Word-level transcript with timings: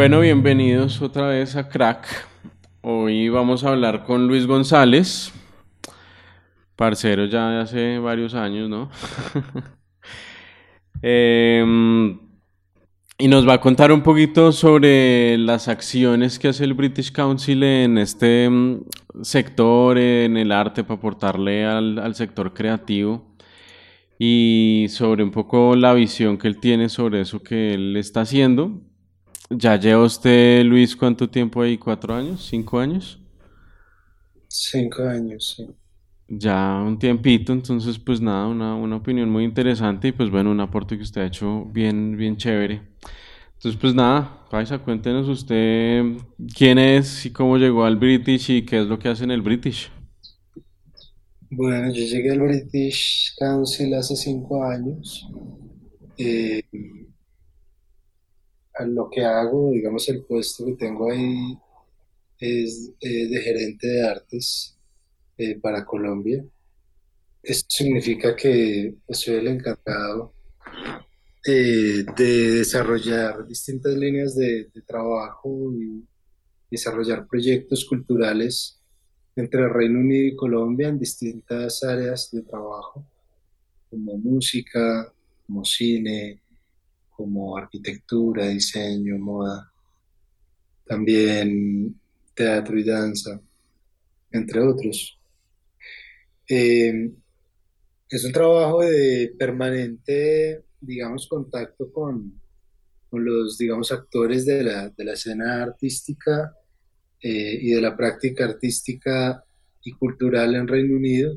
Bueno, 0.00 0.20
bienvenidos 0.20 1.02
otra 1.02 1.28
vez 1.28 1.56
a 1.56 1.68
Crack. 1.68 2.26
Hoy 2.80 3.28
vamos 3.28 3.64
a 3.64 3.68
hablar 3.68 4.04
con 4.04 4.28
Luis 4.28 4.46
González, 4.46 5.30
parcero 6.74 7.26
ya 7.26 7.50
de 7.50 7.60
hace 7.60 7.98
varios 7.98 8.32
años, 8.32 8.70
¿no? 8.70 8.88
Em, 11.02 12.18
y 13.18 13.28
nos 13.28 13.46
va 13.46 13.52
a 13.52 13.60
contar 13.60 13.92
un 13.92 14.02
poquito 14.02 14.52
sobre 14.52 15.36
las 15.36 15.68
acciones 15.68 16.38
que 16.38 16.48
hace 16.48 16.64
el 16.64 16.72
British 16.72 17.12
Council 17.12 17.62
en 17.62 17.98
este 17.98 18.48
mm, 18.48 18.86
sector, 19.20 19.98
en 19.98 20.38
el 20.38 20.50
arte, 20.50 20.82
para 20.82 20.96
aportarle 20.96 21.66
al, 21.66 21.98
al 21.98 22.14
sector 22.14 22.54
creativo 22.54 23.36
y 24.18 24.86
sobre 24.88 25.22
un 25.22 25.30
poco 25.30 25.76
la 25.76 25.92
visión 25.92 26.38
que 26.38 26.48
él 26.48 26.58
tiene 26.58 26.88
sobre 26.88 27.20
eso 27.20 27.42
que 27.42 27.74
él 27.74 27.98
está 27.98 28.22
haciendo. 28.22 28.80
Ya 29.50 29.76
lleva 29.76 30.02
usted, 30.04 30.64
Luis, 30.64 30.96
¿cuánto 30.96 31.28
tiempo 31.30 31.62
ahí? 31.62 31.78
¿Cuatro 31.78 32.14
años? 32.14 32.44
¿Cinco 32.48 32.78
años? 32.80 33.20
Cinco 34.48 35.02
años, 35.08 35.54
sí. 35.56 35.66
Ya 36.32 36.80
un 36.86 36.98
tiempito, 36.98 37.52
entonces 37.52 37.98
pues 37.98 38.20
nada, 38.20 38.46
una, 38.46 38.76
una 38.76 38.96
opinión 38.96 39.28
muy 39.30 39.42
interesante 39.44 40.08
y 40.08 40.12
pues 40.12 40.30
bueno, 40.30 40.50
un 40.52 40.60
aporte 40.60 40.96
que 40.96 41.02
usted 41.02 41.22
ha 41.22 41.26
hecho 41.26 41.64
bien, 41.66 42.16
bien 42.16 42.36
chévere. 42.36 42.82
Entonces 43.54 43.80
pues 43.80 43.94
nada, 43.94 44.46
Paisa, 44.50 44.78
cuéntenos 44.78 45.28
usted 45.28 46.04
quién 46.56 46.78
es 46.78 47.26
y 47.26 47.32
cómo 47.32 47.58
llegó 47.58 47.84
al 47.84 47.96
British 47.96 48.50
y 48.50 48.62
qué 48.66 48.80
es 48.82 48.86
lo 48.86 48.98
que 48.98 49.08
hace 49.08 49.24
en 49.24 49.32
el 49.32 49.42
British. 49.42 49.90
Bueno, 51.50 51.92
yo 51.92 52.02
llegué 52.04 52.30
al 52.32 52.40
British 52.40 53.34
Council 53.38 53.94
hace 53.94 54.16
cinco 54.16 54.64
años. 54.64 55.26
Eh, 56.18 56.62
lo 58.86 59.08
que 59.10 59.24
hago, 59.24 59.70
digamos, 59.72 60.08
el 60.08 60.24
puesto 60.24 60.66
que 60.66 60.74
tengo 60.74 61.10
ahí 61.10 61.58
es 62.38 62.92
eh, 63.00 63.28
de 63.28 63.40
gerente 63.40 63.86
de 63.86 64.08
artes 64.08 64.76
eh, 65.36 65.58
para 65.60 65.84
Colombia. 65.84 66.44
Esto 67.42 67.66
significa 67.70 68.36
que 68.36 68.94
soy 69.08 69.36
el 69.36 69.48
encargado 69.48 70.34
eh, 71.46 72.04
de 72.16 72.50
desarrollar 72.50 73.46
distintas 73.46 73.94
líneas 73.94 74.36
de, 74.36 74.70
trabajo 74.86 75.72
y 75.74 76.04
desarrollar 76.70 77.26
proyectos 77.26 77.86
culturales 77.86 78.78
entre 79.36 79.68
Reino 79.68 80.00
Unido 80.00 80.28
y 80.28 80.36
Colombia 80.36 80.88
en 80.88 80.98
distintas 80.98 81.82
áreas 81.82 82.30
de 82.30 82.42
trabajo, 82.42 83.06
como 83.88 84.18
música, 84.18 85.10
como 85.46 85.64
cine, 85.64 86.42
como 87.20 87.54
arquitectura, 87.54 88.48
diseño, 88.48 89.18
moda, 89.18 89.70
también 90.86 91.94
teatro 92.34 92.78
y 92.78 92.82
danza, 92.82 93.38
entre 94.30 94.60
otros. 94.60 95.20
Eh, 96.48 97.10
es 98.08 98.24
un 98.24 98.32
trabajo 98.32 98.80
de 98.80 99.34
permanente, 99.38 100.64
digamos, 100.80 101.28
contacto 101.28 101.92
con, 101.92 102.40
los, 103.12 103.58
digamos, 103.58 103.92
actores 103.92 104.46
de 104.46 104.64
la, 104.64 104.88
de 104.88 105.04
la 105.04 105.12
escena 105.12 105.62
artística 105.62 106.56
eh, 107.20 107.58
y 107.60 107.72
de 107.72 107.82
la 107.82 107.94
práctica 107.94 108.46
artística 108.46 109.44
y 109.84 109.92
cultural 109.92 110.54
en 110.54 110.66
Reino 110.66 110.96
Unido 110.96 111.36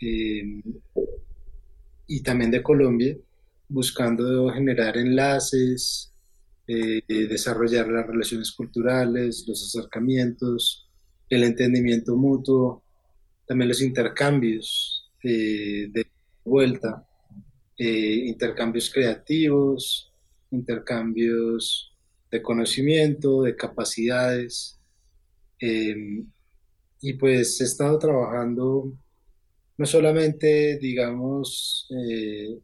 eh, 0.00 0.62
y 2.06 2.22
también 2.22 2.52
de 2.52 2.62
Colombia, 2.62 3.16
buscando 3.72 4.50
generar 4.52 4.96
enlaces, 4.96 6.12
eh, 6.66 7.02
desarrollar 7.08 7.88
las 7.88 8.06
relaciones 8.06 8.52
culturales, 8.52 9.44
los 9.46 9.62
acercamientos, 9.62 10.88
el 11.28 11.44
entendimiento 11.44 12.16
mutuo, 12.16 12.82
también 13.46 13.68
los 13.68 13.82
intercambios 13.82 15.10
de 15.22 16.06
vuelta, 16.44 17.06
intercambios 17.78 18.90
creativos, 18.90 20.12
intercambios 20.50 21.92
de 22.30 22.42
conocimiento, 22.42 23.42
de 23.42 23.54
capacidades. 23.54 24.80
Eh, 25.60 26.24
y 27.00 27.12
pues 27.14 27.60
he 27.60 27.64
estado 27.64 27.98
trabajando 27.98 28.92
no 29.76 29.86
solamente, 29.86 30.78
digamos, 30.78 31.88
eh, 31.90 32.58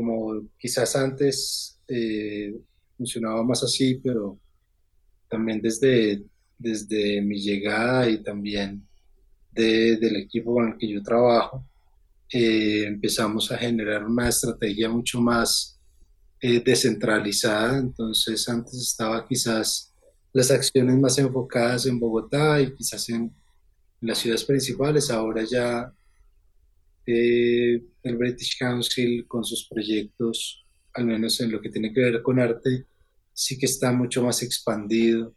como 0.00 0.48
quizás 0.58 0.96
antes 0.96 1.78
eh, 1.86 2.58
funcionaba 2.96 3.42
más 3.42 3.62
así, 3.62 4.00
pero 4.02 4.38
también 5.28 5.60
desde, 5.60 6.24
desde 6.58 7.20
mi 7.22 7.38
llegada 7.40 8.08
y 8.08 8.22
también 8.22 8.86
del 9.52 10.16
equipo 10.16 10.54
con 10.54 10.68
el 10.68 10.78
que 10.78 10.88
yo 10.88 11.02
trabajo, 11.02 11.66
empezamos 12.30 13.50
a 13.52 13.58
generar 13.58 14.04
una 14.04 14.28
estrategia 14.28 14.88
mucho 14.88 15.20
más 15.20 15.78
descentralizada. 16.40 17.78
Entonces 17.78 18.48
antes 18.48 18.74
estaba 18.74 19.26
quizás 19.26 19.92
las 20.32 20.50
acciones 20.50 20.96
más 20.96 21.18
enfocadas 21.18 21.86
en 21.86 22.00
Bogotá 22.00 22.60
y 22.60 22.74
quizás 22.74 23.08
en, 23.10 23.32
las 24.00 24.18
ciudades 24.18 24.44
principales. 24.44 25.10
Ahora 25.10 25.44
ya 25.44 25.92
eh, 27.12 27.82
el 28.02 28.16
British 28.16 28.58
Council 28.58 29.26
con 29.26 29.44
sus 29.44 29.66
proyectos, 29.68 30.64
al 30.94 31.06
menos 31.06 31.40
en 31.40 31.52
lo 31.52 31.60
que 31.60 31.70
tiene 31.70 31.92
que 31.92 32.00
ver 32.00 32.22
con 32.22 32.38
arte, 32.40 32.86
sí 33.32 33.58
que 33.58 33.66
está 33.66 33.92
mucho 33.92 34.22
más 34.22 34.42
expandido 34.42 35.34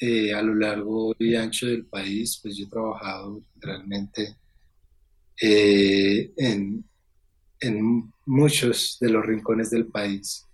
eh, 0.00 0.32
a 0.32 0.42
lo 0.42 0.54
largo 0.54 1.14
y 1.18 1.34
ancho 1.34 1.66
del 1.66 1.86
país. 1.86 2.38
Pues 2.42 2.56
yo 2.56 2.66
he 2.66 2.70
trabajado 2.70 3.42
realmente 3.56 4.36
eh, 5.40 6.32
en, 6.36 6.84
en 7.60 8.12
muchos 8.26 8.98
de 9.00 9.10
los 9.10 9.24
rincones 9.24 9.70
del 9.70 9.86
país. 9.86 10.44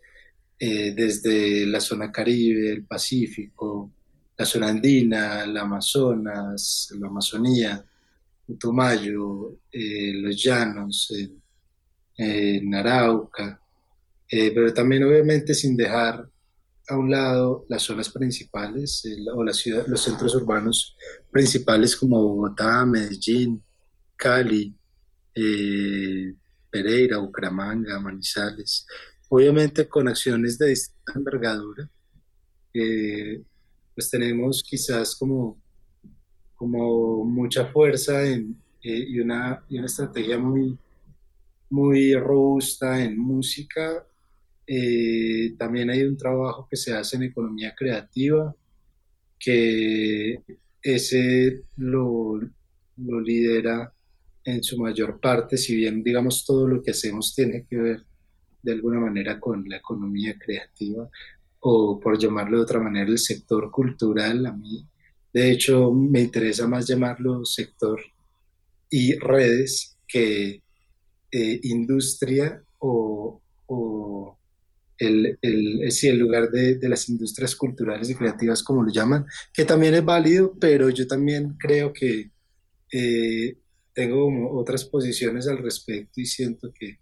Desde 0.56 1.66
la 1.66 1.78
zona 1.78 2.10
Caribe, 2.10 2.70
el 2.70 2.86
Pacífico, 2.86 3.92
la 4.38 4.46
zona 4.46 4.69
andina, 4.69 5.44
el 5.44 5.56
Amazonas, 5.58 6.88
la 6.98 7.08
Amazonía, 7.08 7.84
Putumayo, 8.47 9.59
eh, 9.72 10.12
los 10.15 10.43
llanos, 10.43 11.12
en 12.16 12.75
Arauca, 12.75 13.60
eh, 14.31 14.53
pero 14.55 14.72
también 14.72 15.05
obviamente 15.05 15.55
sin 15.55 15.77
dejar 15.77 16.28
a 16.88 16.97
un 16.97 17.10
lado 17.10 17.65
las 17.69 17.82
zonas 17.82 18.10
principales 18.10 19.03
o 19.34 19.43
los 19.43 19.59
centros 20.03 20.34
urbanos 20.34 20.97
principales 21.31 21.97
como 21.97 22.22
Bogotá, 22.22 22.84
Medellín, 22.84 23.62
Cali, 24.16 24.76
Pereira, 26.71 27.19
Bucaramanga, 27.19 27.99
Manizales, 27.99 28.87
obviamente 29.28 29.88
con 29.88 30.06
acciones 30.06 30.59
de 30.59 30.69
distinta 30.69 31.12
envergadura, 31.16 31.91
pues 33.94 34.11
tenemos 34.11 34.62
quizás 34.62 35.16
como, 35.16 35.63
como 36.64 37.25
mucha 37.26 37.66
fuerza 37.66 38.25
eh, 38.26 38.42
y, 38.80 39.20
una, 39.20 39.62
y, 39.69 39.76
una, 39.76 39.84
estrategia 39.84 40.38
muy, 40.38 40.78
muy 41.69 42.14
robusta 42.14 43.04
en 43.04 43.19
música. 43.19 44.02
Eh, 44.66 45.54
también 45.58 45.91
hay 45.91 46.04
un 46.04 46.16
trabajo 46.16 46.66
que 46.70 46.78
se 46.78 46.94
hace 46.94 47.16
en 47.16 47.25
economía 47.25 47.75
creativa, 47.76 48.55
que 49.38 50.40
ese 50.81 51.64
lo, 51.76 52.40
lo 52.96 53.20
lidera 53.20 53.93
en 54.43 54.62
su 54.62 54.78
mayor 54.78 55.20
parte, 55.20 55.58
si 55.58 55.76
bien 55.76 56.02
digamos 56.02 56.46
todo 56.46 56.67
lo 56.67 56.82
que 56.82 56.93
hacemos 56.93 57.34
tiene 57.34 57.67
que 57.69 57.76
ver 57.76 58.05
de 58.62 58.72
alguna 58.72 59.00
manera 59.00 59.38
con 59.38 59.69
la 59.69 59.76
economía 59.76 60.38
creativa 60.38 61.10
o 61.60 62.00
por 62.00 62.19
llamarlo 62.19 62.56
de 62.56 62.62
otra 62.62 62.81
manera 62.81 63.10
el 63.10 63.19
sector 63.19 63.70
cultural. 63.70 64.46
A 64.46 64.52
mí, 64.52 64.87
de 65.34 65.50
hecho, 65.50 65.92
me 65.92 66.20
interesa 66.20 66.69
más 66.69 66.86
llamarlo 66.86 67.44
sector 67.44 68.00
y 68.88 69.19
redes 69.19 69.98
que 70.06 70.62
eh, 71.32 71.60
industria 71.64 72.62
o, 72.78 73.40
el, 74.96 75.36
el, 75.42 75.82
el, 75.82 76.19
lugar 76.19 76.52
de, 76.52 76.78
las 76.88 77.08
industrias 77.08 77.56
culturales 77.56 78.08
y 78.08 78.14
creativas, 78.14 78.62
como 78.62 78.84
lo 78.84 78.92
llaman, 78.92 79.26
que 79.52 79.64
también 79.64 79.94
es 79.94 80.04
válido, 80.04 80.54
pero 80.60 80.88
yo 80.90 81.04
también 81.08 81.56
creo 81.58 81.92
que 81.92 82.31
eh, 82.92 83.58
tengo 83.92 84.56
otras 84.56 84.84
posiciones 84.84 85.48
al 85.48 85.58
respecto 85.58 86.20
y 86.20 86.26
siento 86.26 86.72
que 86.72 87.00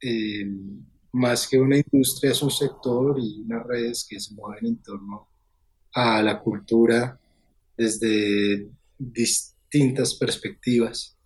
eh, 0.00 0.46
más 1.12 1.46
que 1.46 1.58
una 1.58 1.76
industria 1.76 2.32
es 2.32 2.42
un 2.42 2.50
sector 2.50 3.18
y 3.20 3.42
unas 3.42 3.66
redes 3.66 4.06
que 4.08 4.18
se 4.18 4.32
mueven 4.32 4.64
en 4.64 4.76
torno 4.82 5.33
a 5.94 6.22
la 6.22 6.40
cultura 6.40 7.18
desde 7.76 8.68
distintas 8.98 10.14
perspectivas. 10.14 11.16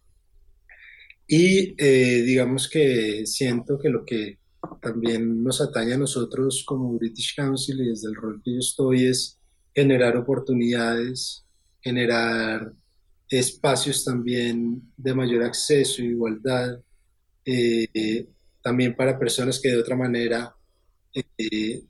Y 1.26 1.74
eh, 1.76 2.22
digamos 2.22 2.68
que 2.68 3.26
siento 3.26 3.78
que 3.78 3.88
lo 3.90 4.04
que 4.04 4.38
también 4.80 5.42
nos 5.42 5.60
atañe 5.60 5.94
a 5.94 5.98
nosotros 5.98 6.64
como 6.66 6.98
British 6.98 7.34
Council 7.36 7.80
y 7.80 7.88
desde 7.88 8.08
el 8.08 8.14
rol 8.14 8.40
que 8.42 8.52
yo 8.52 8.58
estoy 8.58 9.06
es 9.06 9.38
generar 9.74 10.16
oportunidades, 10.16 11.44
generar 11.80 12.72
espacios 13.28 14.04
también 14.04 14.82
de 14.96 15.14
mayor 15.14 15.44
acceso 15.44 16.02
e 16.02 16.06
igualdad, 16.06 16.80
eh, 17.44 18.26
también 18.62 18.96
para 18.96 19.18
personas 19.18 19.60
que 19.60 19.68
de 19.68 19.78
otra 19.78 19.96
manera 19.96 20.54
eh, 21.14 21.82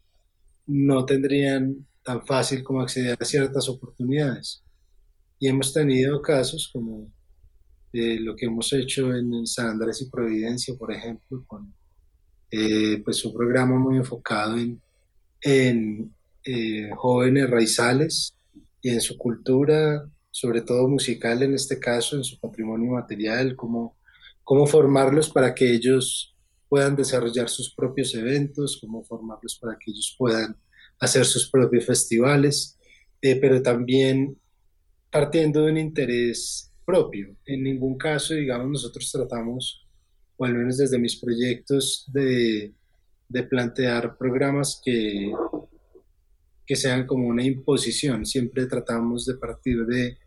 no 0.66 1.04
tendrían 1.04 1.87
tan 2.08 2.24
fácil 2.24 2.64
como 2.64 2.80
acceder 2.80 3.18
a 3.20 3.24
ciertas 3.26 3.68
oportunidades. 3.68 4.64
Y 5.38 5.46
hemos 5.46 5.74
tenido 5.74 6.22
casos 6.22 6.70
como 6.72 7.12
eh, 7.92 8.18
lo 8.18 8.34
que 8.34 8.46
hemos 8.46 8.72
hecho 8.72 9.14
en 9.14 9.46
San 9.46 9.66
Andrés 9.66 10.00
y 10.00 10.08
Providencia, 10.08 10.74
por 10.78 10.90
ejemplo, 10.90 11.44
con 11.46 11.74
pues 13.04 13.22
un 13.26 13.34
programa 13.34 13.78
muy 13.78 13.98
enfocado 13.98 14.56
en, 14.56 14.80
en 15.42 16.96
jóvenes 16.96 17.50
raizales 17.50 18.34
y 18.80 18.88
en 18.88 19.02
su 19.02 19.18
cultura, 19.18 20.08
sobre 20.30 20.62
todo 20.62 20.88
musical 20.88 21.42
en 21.42 21.52
este 21.52 21.78
caso, 21.78 22.16
en 22.16 22.24
su 22.24 22.40
patrimonio 22.40 22.92
material, 22.92 23.54
cómo, 23.54 23.98
cómo 24.44 24.66
formarlos 24.66 25.28
para 25.28 25.54
que 25.54 25.70
ellos 25.74 26.34
puedan 26.70 26.96
desarrollar 26.96 27.50
sus 27.50 27.74
propios 27.74 28.14
eventos, 28.14 28.78
cómo 28.80 29.04
formarlos 29.04 29.58
para 29.60 29.76
que 29.78 29.90
ellos 29.90 30.16
puedan 30.18 30.56
hacer 31.00 31.24
sus 31.24 31.50
propios 31.50 31.86
festivales, 31.86 32.78
eh, 33.22 33.36
pero 33.36 33.62
también 33.62 34.36
partiendo 35.10 35.64
de 35.64 35.72
un 35.72 35.78
interés 35.78 36.72
propio. 36.84 37.34
En 37.46 37.62
ningún 37.62 37.96
caso, 37.96 38.34
digamos, 38.34 38.68
nosotros 38.68 39.10
tratamos, 39.10 39.86
o 40.36 40.44
al 40.44 40.54
menos 40.54 40.76
desde 40.76 40.98
mis 40.98 41.16
proyectos, 41.16 42.04
de, 42.12 42.72
de 43.28 43.42
plantear 43.42 44.16
programas 44.16 44.80
que 44.84 45.32
que 46.68 46.76
sean 46.76 47.06
como 47.06 47.26
una 47.26 47.42
imposición. 47.42 48.26
Siempre 48.26 48.66
tratamos 48.66 49.24
de 49.24 49.36
partir 49.36 49.86
de 49.86 50.18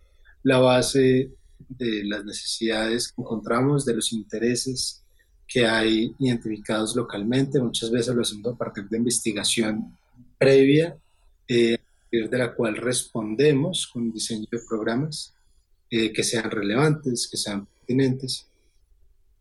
la 0.41 0.57
base 0.57 1.31
de 1.69 2.03
las 2.03 2.25
necesidades 2.25 3.09
que 3.09 3.21
encontramos, 3.21 3.85
de 3.85 3.93
los 3.93 4.11
intereses 4.11 5.03
que 5.47 5.67
hay 5.67 6.15
identificados 6.17 6.95
localmente. 6.95 7.61
Muchas 7.61 7.91
veces 7.91 8.15
lo 8.15 8.23
hacemos 8.23 8.55
a 8.55 8.57
partir 8.57 8.89
de 8.89 8.97
investigación 8.97 9.95
previa, 10.41 10.97
eh, 11.47 11.77
de 12.11 12.37
la 12.37 12.53
cual 12.53 12.75
respondemos 12.75 13.87
con 13.87 14.11
diseño 14.11 14.47
de 14.51 14.59
programas 14.67 15.33
eh, 15.89 16.11
que 16.11 16.23
sean 16.23 16.49
relevantes, 16.49 17.27
que 17.29 17.37
sean 17.37 17.65
pertinentes. 17.65 18.47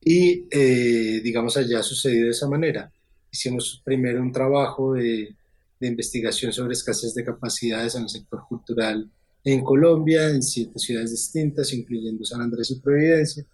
Y, 0.03 0.47
eh, 0.51 1.21
digamos, 1.23 1.57
allá 1.57 1.83
sucedido 1.83 2.27
de 2.27 2.31
esa 2.31 2.49
manera. 2.49 2.93
Hicimos 3.33 3.81
primero 3.85 4.21
un 4.21 4.33
trabajo 4.33 4.95
de 4.95 5.35
de 5.81 5.89
investigación 5.89 6.53
sobre 6.53 6.75
escasez 6.75 7.15
de 7.15 7.25
capacidades 7.25 7.95
en 7.95 8.03
el 8.03 8.09
sector 8.09 8.45
cultural 8.47 9.11
en 9.43 9.65
Colombia, 9.65 10.29
en 10.29 10.43
siete 10.43 10.79
ciudades 10.79 11.11
distintas, 11.13 11.73
incluyendo 11.73 12.23
San 12.27 12.43
Andrés 12.43 12.71
y 12.71 12.79
Providencia. 12.79 13.47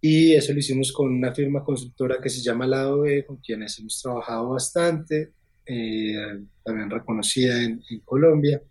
Y 0.00 0.32
eso 0.34 0.52
lo 0.52 0.60
hicimos 0.60 0.92
con 0.92 1.12
una 1.12 1.34
firma 1.34 1.64
constructora 1.64 2.20
que 2.22 2.30
se 2.30 2.40
llama 2.40 2.68
Lado 2.68 3.00
B, 3.00 3.26
con 3.26 3.38
quienes 3.38 3.76
hemos 3.80 4.00
trabajado 4.00 4.50
bastante, 4.50 5.32
eh, 5.66 6.40
también 6.64 6.90
reconocida 6.90 7.62
en, 7.62 7.82
Colombia. 8.04 8.62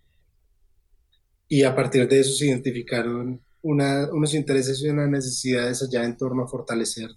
Y 1.48 1.64
a 1.64 1.76
partir 1.76 2.08
de 2.08 2.20
eso 2.20 2.34
se 2.34 2.48
identificaron 2.48 3.40
unos 3.62 4.34
intereses 4.34 4.82
y 4.82 4.88
unas 4.88 5.10
necesidades 5.10 5.84
allá 5.84 6.06
en 6.06 6.16
torno 6.16 6.44
a 6.44 6.48
fortalecer 6.48 7.10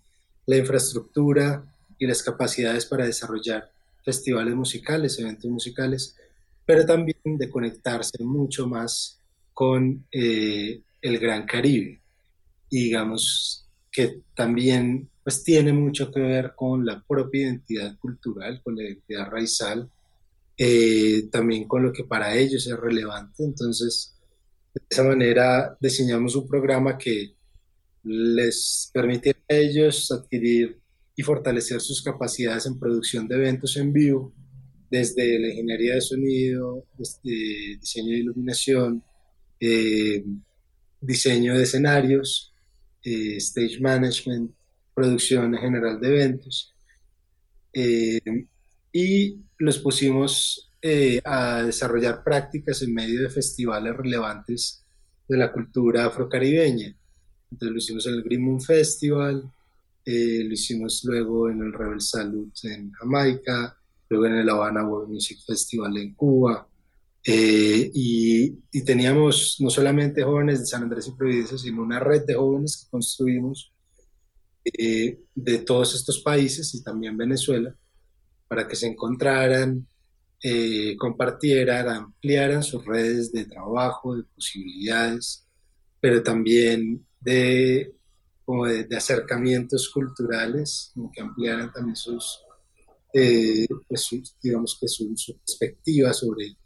la 0.47 0.57
infraestructura 0.57 1.65
y 1.99 2.07
las 2.07 2.23
capacidades 2.23 2.87
para 2.87 3.07
desarrollar 3.07 3.71
festivales 4.05 4.55
musicales, 4.55 5.19
eventos 5.19 5.51
musicales, 5.51 6.17
pero 6.67 6.85
también 6.85 7.17
de 7.25 7.51
conectarse 7.51 8.25
mucho 8.25 8.67
más 8.67 9.21
con 9.53 10.05
eh, 10.11 10.81
el 11.01 11.19
Gran 11.19 11.47
Caribe. 11.47 12.01
Y 12.71 12.85
digamos 12.85 13.69
que 13.91 14.23
también 14.35 15.09
pues 15.25 15.43
tiene 15.45 15.73
mucho 15.73 16.11
que 16.11 16.21
ver 16.21 16.53
con 16.57 16.85
la 16.85 17.03
propia 17.07 17.43
identidad 17.43 17.99
cultural, 17.99 18.61
con 18.63 18.77
la 18.77 18.85
identidad 18.85 19.31
raizal, 19.31 19.91
eh, 20.57 21.29
también 21.31 21.67
con 21.69 21.83
lo 21.83 21.93
que 21.93 22.05
para 22.05 22.37
ellos 22.37 22.67
es 22.67 22.77
relevante. 22.79 23.45
Entonces, 23.45 24.15
de 24.75 24.83
esa 24.89 25.05
manera 25.05 25.77
diseñamos 25.81 26.35
un 26.35 26.49
programa 26.49 26.99
que 26.99 27.35
les 28.05 28.91
permite 28.93 29.31
a 29.31 29.55
ellos 29.55 30.11
adquirir 30.11 30.81
y 31.15 31.23
fortalecer 31.23 31.81
sus 31.81 32.03
capacidades 32.03 32.67
en 32.67 32.79
producción 32.79 33.29
de 33.29 33.37
eventos 33.37 33.77
en 33.77 33.93
vivo, 33.93 34.33
desde 34.91 35.39
la 35.39 35.49
ingeniería 35.49 35.95
de 35.95 36.01
sonido, 36.01 36.87
desde 36.99 37.79
diseño 37.81 38.13
de 38.13 38.19
iluminación, 38.19 39.03
eh, 39.61 40.25
diseño 41.01 41.57
de 41.57 41.63
escenarios, 41.63 42.53
eh, 43.05 43.37
stage 43.37 43.81
management, 43.81 44.51
producción 44.94 45.55
general 45.55 46.00
de 46.00 46.09
eventos. 46.09 46.75
Eh, 47.73 48.47
y 48.93 49.37
los 49.59 49.79
pusimos 49.79 50.69
a 51.25 51.62
desarrollar 51.62 52.25
prácticas 52.25 52.83
en 52.83 52.93
medio 52.93 53.23
de 53.23 53.31
festivales 53.31 53.97
relevantes 53.97 54.83
de 55.29 55.37
la 55.37 55.53
cultura 55.53 56.06
afrocaribeña. 56.06 56.94
Entonces 57.50 57.73
lo 57.73 57.79
hicimos 57.79 58.06
en 58.06 58.15
el 58.15 58.23
Green 58.23 58.43
Moon 58.43 58.61
Festival, 58.61 59.50
eh, 60.05 60.43
lo 60.44 60.53
hicimos 60.53 61.03
luego 61.05 61.49
en 61.49 61.61
el 61.62 61.73
Rebel 61.73 62.00
Salud 62.00 62.49
en 62.65 62.91
Jamaica, 62.93 63.77
luego 64.09 64.27
en 64.27 64.35
el 64.37 64.49
Havana 64.49 64.87
World 64.87 65.11
Music 65.11 65.39
Festival 65.47 65.97
en 65.97 66.15
Cuba. 66.15 66.67
Eh, 67.25 67.91
y, 67.94 68.59
y, 68.73 68.85
teníamos 68.85 69.56
no 69.61 69.71
solamente 69.71 70.25
jóvenes 70.25 70.59
de 70.59 70.67
San 70.67 70.83
Andrés 70.83 71.06
y 71.06 71.12
Providencia, 71.12 71.56
sino 71.56 71.83
una 71.83 72.00
red 72.00 72.25
de 72.27 72.35
jóvenes 72.35 72.83
que 72.83 72.91
construimos 72.91 73.72
eh, 74.64 75.20
de 75.35 75.59
todos 75.59 75.94
estos 75.94 76.20
países 76.20 76.75
y 76.75 76.82
también 76.82 77.17
Venezuela, 77.17 77.75
para 78.49 78.67
que 78.69 78.76
se 78.76 78.87
encontraran, 78.87 79.87
compartieran, 80.98 81.89
ampliaran 81.89 82.65
sus 82.65 82.84
redes 82.84 83.31
de 83.32 83.44
trabajo, 83.44 84.17
de 84.17 84.25
posibilidades, 84.25 85.46
pero 86.01 86.20
también 86.22 87.06
de 87.20 87.94
como 88.44 88.67
de, 88.67 88.87
acercamientos 88.96 89.89
culturales, 89.89 90.93
que 91.15 91.22
ampliaran 91.22 91.72
también 91.72 91.96
eh, 93.15 93.67
pues 93.89 94.03
sus, 94.03 94.37
digamos 94.43 94.77
que 94.81 94.89
su, 94.89 95.15
perspectiva 95.46 96.13
sobre 96.13 96.56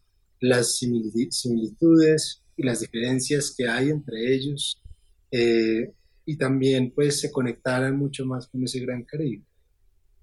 las 0.40 0.76
similitudes 0.78 2.42
y 2.56 2.62
las 2.62 2.80
diferencias 2.80 3.54
que 3.56 3.68
hay 3.68 3.90
entre 3.90 4.34
ellos, 4.34 4.82
eh, 5.30 5.92
y 6.26 6.36
también 6.36 6.92
pues 6.94 7.20
se 7.20 7.30
conectaran 7.30 7.96
mucho 7.96 8.26
más 8.26 8.48
con 8.48 8.62
ese 8.64 8.80
gran 8.80 9.04
Caribe. 9.04 9.44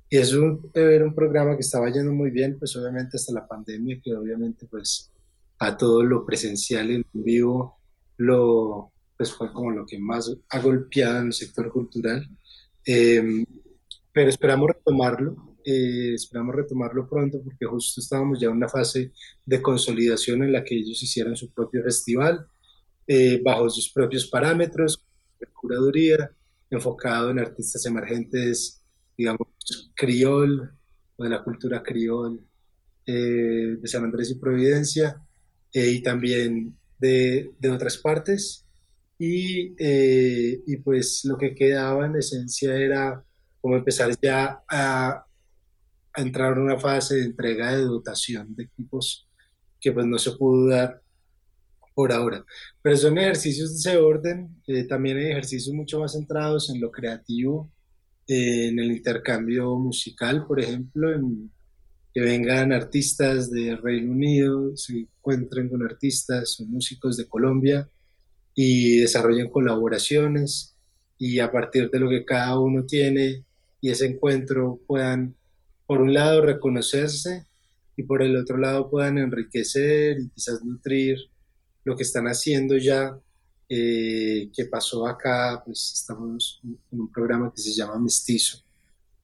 Y 0.09 0.17
es 0.17 0.33
un, 0.33 0.69
era 0.75 1.05
un 1.05 1.15
programa 1.15 1.55
que 1.55 1.61
estaba 1.61 1.89
yendo 1.89 2.11
muy 2.11 2.29
bien, 2.29 2.59
pues 2.59 2.75
obviamente 2.75 3.17
hasta 3.17 3.33
la 3.33 3.47
pandemia, 3.47 3.99
que 4.03 4.13
obviamente 4.13 4.67
pues 4.67 5.09
a 5.59 5.75
todo 5.75 6.03
lo 6.03 6.25
presencial 6.25 6.91
y 6.91 6.95
en 6.95 7.05
vivo 7.13 7.77
lo, 8.17 8.91
pues 9.17 9.31
fue 9.31 9.51
como 9.51 9.71
lo 9.71 9.85
que 9.85 9.97
más 9.97 10.31
ha 10.49 10.59
golpeado 10.59 11.21
en 11.21 11.27
el 11.27 11.33
sector 11.33 11.71
cultural. 11.71 12.29
Em, 12.85 13.45
pero 14.11 14.29
esperamos 14.29 14.69
retomarlo, 14.69 15.55
eh, 15.65 16.13
esperamos 16.13 16.53
retomarlo 16.53 17.07
pronto 17.07 17.41
porque 17.41 17.65
justo 17.65 18.01
estábamos 18.01 18.39
ya 18.39 18.49
en 18.49 18.57
una 18.57 18.67
fase 18.67 19.13
de 19.45 19.61
consolidación 19.61 20.43
en 20.43 20.51
la 20.51 20.63
que 20.63 20.75
ellos 20.75 21.01
hicieran 21.01 21.35
su 21.35 21.51
propio 21.51 21.81
festival 21.83 22.45
eh, 23.07 23.41
bajo 23.43 23.69
sus 23.69 23.91
propios 23.91 24.27
parámetros, 24.27 25.02
curaduría, 25.47 26.31
enfocado 26.69 27.31
en 27.31 27.39
artistas 27.39 27.85
emergentes, 27.85 28.83
digamos, 29.17 29.47
criol, 29.95 30.71
o 31.15 31.23
de 31.23 31.29
la 31.29 31.43
cultura 31.43 31.83
criol 31.83 32.39
eh, 33.05 33.77
de 33.79 33.87
San 33.87 34.03
Andrés 34.03 34.31
y 34.31 34.35
Providencia, 34.35 35.21
y 35.71 36.01
también 36.01 36.77
de, 36.99 37.51
de 37.59 37.69
otras 37.69 37.97
partes. 37.97 38.63
Eh, 39.25 40.61
y, 40.65 40.77
pues 40.77 41.21
lo 41.23 41.37
que 41.37 41.55
quedaba 41.55 42.05
en 42.05 42.15
esencia 42.17 42.75
era 42.75 43.23
como 43.61 43.77
empezar 43.77 44.11
ya 44.21 44.63
a, 44.69 45.25
entrar 46.15 46.53
en 46.53 46.63
una 46.63 46.79
fase 46.79 47.15
de 47.15 47.23
entrega 47.23 47.75
de 47.75 47.83
dotación 47.85 48.53
de 48.55 48.63
equipos 48.63 49.27
que 49.79 49.91
pues 49.91 50.05
no 50.05 50.19
se 50.19 50.31
pudo 50.33 50.67
dar 50.69 51.01
por 51.93 52.11
ahora. 52.11 52.43
Pero 52.81 52.97
son 52.97 53.17
ejercicios 53.17 53.71
de 53.71 53.77
ese 53.77 53.97
orden, 53.97 54.55
eh, 54.67 54.85
también 54.85 55.17
hay 55.17 55.31
ejercicios 55.31 55.73
mucho 55.73 55.99
más 55.99 56.13
centrados 56.13 56.69
en 56.69 56.81
lo 56.81 56.91
creativo, 56.91 57.71
eh, 58.27 58.67
en 58.69 58.79
el 58.79 58.91
intercambio 58.91 59.75
musical, 59.77 60.45
por 60.47 60.59
ejemplo, 60.59 61.13
en 61.13 61.51
que 62.13 62.21
vengan 62.21 62.71
artistas 62.71 63.49
de 63.49 63.75
Reino 63.75 64.11
Unido, 64.11 64.77
se 64.77 64.99
encuentren 64.99 65.67
con 65.69 65.83
artistas 65.83 66.59
o 66.59 66.65
músicos 66.65 67.17
de 67.17 67.27
Colombia 67.27 67.89
y 68.53 68.99
desarrollen 68.99 69.49
colaboraciones 69.49 70.75
y 71.17 71.39
a 71.39 71.51
partir 71.51 71.89
de 71.89 71.99
lo 71.99 72.09
que 72.09 72.23
cada 72.23 72.59
uno 72.59 72.85
tiene 72.85 73.43
y 73.81 73.89
ese 73.89 74.05
encuentro 74.05 74.79
puedan 74.85 75.35
por 75.85 76.01
un 76.01 76.13
lado, 76.13 76.41
reconocerse 76.41 77.45
y 77.97 78.03
por 78.03 78.21
el 78.21 78.37
otro 78.37 78.57
lado 78.57 78.89
puedan 78.89 79.17
enriquecer 79.17 80.17
y 80.19 80.29
quizás 80.29 80.63
nutrir 80.63 81.17
lo 81.83 81.95
que 81.95 82.03
están 82.03 82.25
haciendo 82.25 82.77
ya, 82.77 83.17
eh, 83.69 84.49
que 84.53 84.65
pasó 84.65 85.07
acá, 85.07 85.61
pues 85.65 85.93
estamos 85.93 86.61
en 86.63 86.99
un 86.99 87.11
programa 87.11 87.51
que 87.53 87.61
se 87.61 87.73
llama 87.73 87.99
Mestizo, 87.99 88.59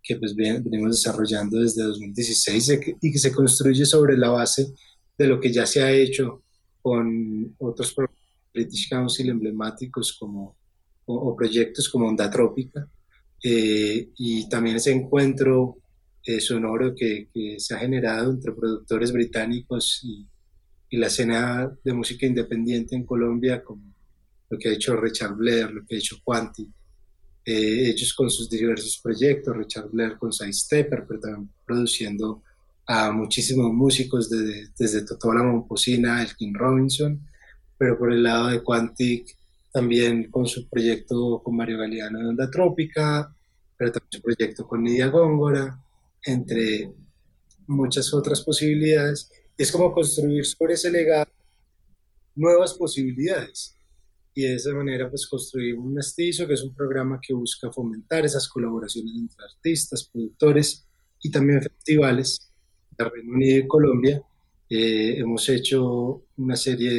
que 0.02 0.16
pues 0.16 0.36
venimos 0.36 0.92
desarrollando 0.92 1.60
desde 1.60 1.84
2016 1.84 2.80
y 3.02 3.12
que 3.12 3.20
se 3.20 3.32
construye 3.32 3.86
sobre 3.86 4.18
la 4.18 4.30
base 4.30 4.74
de 5.18 5.28
lo 5.28 5.40
que 5.40 5.52
ya 5.52 5.66
se 5.66 5.84
ha 5.84 5.92
hecho 5.92 6.42
con 6.82 7.54
otros 7.60 7.94
British 8.54 8.90
Council 8.90 9.30
emblemáticos 9.30 10.18
como, 10.18 10.56
o, 11.06 11.36
proyectos 11.36 11.90
como 11.90 12.08
Onda 12.08 12.30
Trópica, 12.30 12.88
eh, 13.44 14.10
y 14.18 14.50
también 14.50 14.78
ese 14.78 14.92
encuentro 14.92 15.78
eh, 16.24 16.42
sonoro 16.42 16.94
que, 16.96 17.30
que, 17.34 17.60
se 17.60 17.74
ha 17.74 17.80
generado 17.80 18.32
entre 18.32 18.52
productores 18.52 19.12
británicos 19.12 20.02
y, 20.04 20.26
y, 20.90 20.98
la 20.98 21.08
escena 21.08 21.72
de 21.84 21.94
música 21.94 22.26
independiente 22.26 22.96
en 22.96 23.06
Colombia, 23.06 23.64
como 23.64 23.94
lo 24.50 24.58
que 24.58 24.70
ha 24.70 24.74
hecho 24.74 24.96
Richard 24.96 25.36
Blair, 25.36 25.72
lo 25.72 25.86
que 25.86 25.96
ha 25.96 25.98
hecho 26.00 26.18
Quanti, 26.24 26.68
eh, 27.46 27.90
ellos 27.90 28.14
con 28.14 28.30
sus 28.30 28.50
diversos 28.50 29.00
proyectos, 29.02 29.56
Richard 29.56 29.90
Blair 29.90 30.18
con 30.18 30.32
Side 30.32 30.54
Stepper, 30.54 31.06
pero 31.08 31.20
también 31.20 31.50
produciendo 31.66 32.44
a 32.86 33.12
muchísimos 33.12 33.72
músicos 33.72 34.30
desde, 34.30 34.70
desde 34.78 35.06
Totó 35.06 35.32
la 35.34 35.44
Momposina, 35.44 36.24
Elkin 36.24 36.54
Robinson, 36.54 37.22
pero 37.78 37.98
por 37.98 38.12
el 38.12 38.24
lado 38.24 38.48
de 38.48 38.64
Quantic 38.64 39.38
también 39.72 40.30
con 40.32 40.48
su 40.48 40.68
proyecto 40.68 41.42
con 41.44 41.56
Mario 41.56 41.78
Galeano 41.78 42.20
de 42.20 42.28
Onda 42.28 42.50
Trópica, 42.50 43.34
pero 43.78 43.92
también 43.92 44.12
su 44.12 44.22
proyecto 44.22 44.68
con 44.68 44.84
Nidia 44.84 45.08
Góngora, 45.08 45.80
entre 46.24 46.92
muchas 47.68 48.14
otras 48.14 48.42
posibilidades. 48.42 49.32
Es 49.60 49.74
como 49.74 49.92
construir 49.92 50.46
sobre 50.46 50.76
ese 50.76 50.90
legado 50.90 51.30
nuevas 52.34 52.76
posibilidades 52.76 53.76
y 54.34 54.44
de 54.44 54.56
esa 54.56 54.74
manera 54.74 55.10
pues 55.10 55.28
construimos 55.28 55.86
un 55.86 55.96
mestizo 55.96 56.48
que 56.48 56.54
es 56.54 56.64
un 56.64 56.74
programa 56.74 57.20
que 57.22 57.34
busca 57.34 57.70
fomentar 57.70 58.24
esas 58.24 58.48
colaboraciones 58.48 59.12
entre 59.18 59.44
artistas, 59.44 60.10
productores 60.10 60.88
y 61.22 61.30
también 61.30 61.62
festivales 61.62 62.50
de 62.98 63.04
Reino 63.04 63.34
Unido 63.34 63.58
y 63.58 63.68
Colombia. 63.68 64.24
Eh, 64.70 65.16
hemos 65.18 65.50
hecho 65.50 66.24
una 66.38 66.56
serie 66.56 66.94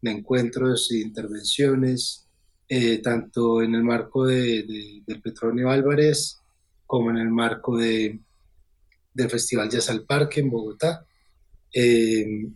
de, 0.00 0.10
encuentros 0.10 0.90
e 0.92 0.96
intervenciones, 0.96 2.26
eh, 2.70 3.02
tanto 3.02 3.60
en 3.60 3.74
el 3.74 3.84
marco 3.84 4.24
de, 4.24 5.02
del 5.06 5.20
Petronio 5.20 5.68
Álvarez 5.68 6.38
como 6.86 7.10
en 7.10 7.18
el 7.18 7.28
marco 7.28 7.76
de, 7.76 8.18
del 9.12 9.28
Festival 9.28 9.68
Jazz 9.68 9.90
al 9.90 10.04
Parque 10.04 10.40
en 10.40 10.48
Bogotá. 10.48 11.06
Eh, 11.72 12.48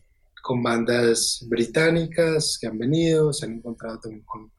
con 0.42 0.62
bandas 0.62 1.44
británicas 1.48 2.56
que 2.60 2.68
han 2.68 2.78
venido, 2.78 3.32
se 3.32 3.46
han 3.46 3.54
encontrado 3.54 3.98
también 3.98 4.22
con 4.24 4.52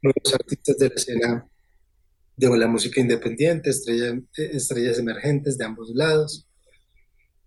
nuevos 0.00 0.34
artistas 0.34 0.78
de 0.78 0.88
la 0.88 0.94
escena 0.94 1.48
de 2.36 2.58
la 2.58 2.68
música 2.68 3.00
independiente, 3.00 3.70
estrellas, 3.70 4.14
estrellas 4.36 4.98
emergentes 4.98 5.58
de 5.58 5.64
ambos 5.64 5.90
lados, 5.94 6.46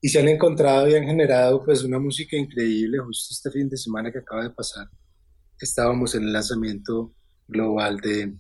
y 0.01 0.09
se 0.09 0.19
han 0.19 0.27
encontrado 0.27 0.89
y 0.89 0.95
han 0.95 1.05
generado 1.05 1.63
pues 1.63 1.83
una 1.83 1.99
música 1.99 2.35
increíble. 2.35 2.99
Justo 2.99 3.33
este 3.33 3.51
fin 3.51 3.69
de 3.69 3.77
semana 3.77 4.11
que 4.11 4.19
acaba 4.19 4.43
de 4.43 4.51
pasar, 4.51 4.87
estábamos 5.59 6.13
en 6.15 6.23
el 6.23 6.33
lanzamiento 6.33 7.13
global 7.47 7.97
de, 7.97 8.33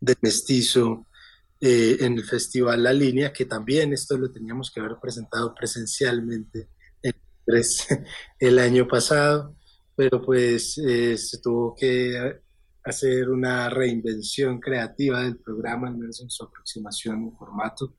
de 0.00 0.16
Mestizo 0.20 1.06
eh, 1.60 1.96
en 2.00 2.14
el 2.14 2.24
Festival 2.24 2.82
La 2.82 2.92
Línea, 2.92 3.32
que 3.32 3.44
también 3.44 3.92
esto 3.92 4.16
lo 4.16 4.30
teníamos 4.30 4.70
que 4.70 4.80
haber 4.80 4.96
presentado 5.00 5.54
presencialmente 5.54 6.68
el 8.38 8.58
año 8.58 8.86
pasado, 8.86 9.56
pero 9.94 10.20
pues 10.22 10.78
eh, 10.78 11.16
se 11.16 11.38
tuvo 11.38 11.74
que 11.74 12.40
hacer 12.84 13.28
una 13.28 13.68
reinvención 13.68 14.60
creativa 14.60 15.22
del 15.22 15.38
programa, 15.38 15.88
al 15.88 15.96
menos 15.96 16.20
en 16.20 16.30
su 16.30 16.44
aproximación 16.44 17.16
en 17.24 17.36
formato, 17.36 17.96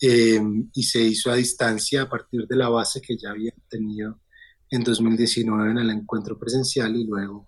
em, 0.00 0.70
y 0.72 0.82
se 0.82 1.02
hizo 1.02 1.30
a 1.30 1.36
distancia 1.36 2.02
a 2.02 2.08
partir 2.08 2.46
de 2.46 2.56
la 2.56 2.68
base 2.68 3.00
que 3.00 3.16
ya 3.16 3.30
habían 3.30 3.56
tenido 3.68 4.20
en 4.70 4.82
2019 4.82 5.70
en 5.70 5.78
el 5.78 5.90
encuentro 5.90 6.38
presencial 6.38 6.96
y 6.96 7.04
luego 7.04 7.46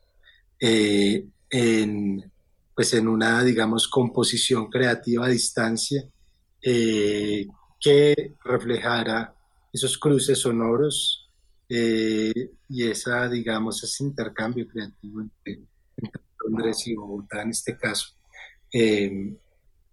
eh, 0.60 1.26
en, 1.50 2.30
pues 2.74 2.92
en 2.94 3.08
una, 3.08 3.42
digamos, 3.42 3.88
composición 3.88 4.68
creativa 4.68 5.26
a 5.26 5.30
distancia 5.30 6.04
eh, 6.60 7.46
que 7.80 8.34
reflejara 8.44 9.34
esos 9.72 9.98
cruces 9.98 10.38
sonoros 10.38 11.23
eh, 11.68 12.50
y 12.68 12.84
esa, 12.84 13.28
digamos, 13.28 13.82
ese 13.82 14.04
intercambio 14.04 14.66
creativo 14.68 15.20
entre, 15.20 15.62
Londres 16.46 16.86
y 16.86 16.94
Bogotá 16.94 17.40
en 17.40 17.50
este 17.50 17.74
caso, 17.76 18.08
eh, 18.70 19.34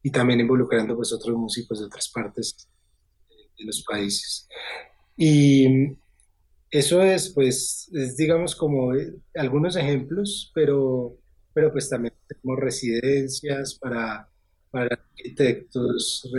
y 0.03 0.11
también 0.11 0.41
involucrando 0.41 0.97
pues 0.97 1.13
otros 1.13 1.37
músicos 1.37 1.79
de 1.79 1.85
otras 1.85 2.09
partes 2.09 2.67
de 3.57 3.65
los 3.65 3.83
países. 3.83 4.49
Y 5.15 5.95
eso 6.69 7.01
es, 7.03 7.29
pues, 7.29 7.89
es, 7.93 8.17
digamos, 8.17 8.55
como 8.55 8.93
eh, 8.95 9.13
algunos 9.35 9.77
ejemplos, 9.77 10.51
pero, 10.53 11.17
pero 11.53 11.71
pues 11.71 11.87
también 11.87 12.13
tenemos 12.27 12.59
residencias 12.59 13.75
para, 13.75 14.27
para 14.71 14.95
arquitectos, 14.95 16.29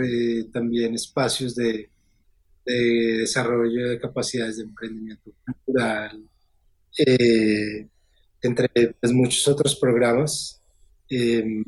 también 0.51 0.93
espacios 0.93 1.55
de, 1.55 1.89
de 2.65 3.17
desarrollo 3.19 3.89
de 3.89 3.99
capacidades 3.99 4.57
de 4.57 4.63
emprendimiento 4.63 5.31
cultural, 5.45 6.23
eh, 6.97 7.87
entre 8.41 8.69
pues, 8.99 9.11
muchos 9.11 9.47
otros 9.47 9.75
programas 9.75 10.61
em, 11.09 11.63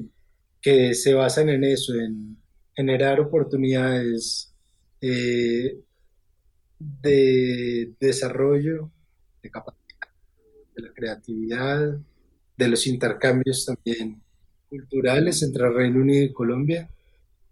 que 0.61 0.93
se 0.93 1.13
basan 1.13 1.49
en 1.49 1.63
eso, 1.63 1.93
en 1.95 2.37
generar 2.75 3.19
oportunidades 3.19 4.53
eh, 5.01 5.79
de 6.79 7.93
desarrollo, 7.99 8.91
de 9.41 9.49
capacidad, 9.49 10.09
de 10.75 10.83
la 10.83 10.93
creatividad, 10.93 11.99
de 12.57 12.67
los 12.67 12.87
intercambios 12.87 13.65
también 13.65 14.21
culturales 14.69 15.41
entre 15.43 15.69
Reino 15.69 16.01
Unido 16.01 16.25
y 16.25 16.33
Colombia 16.33 16.89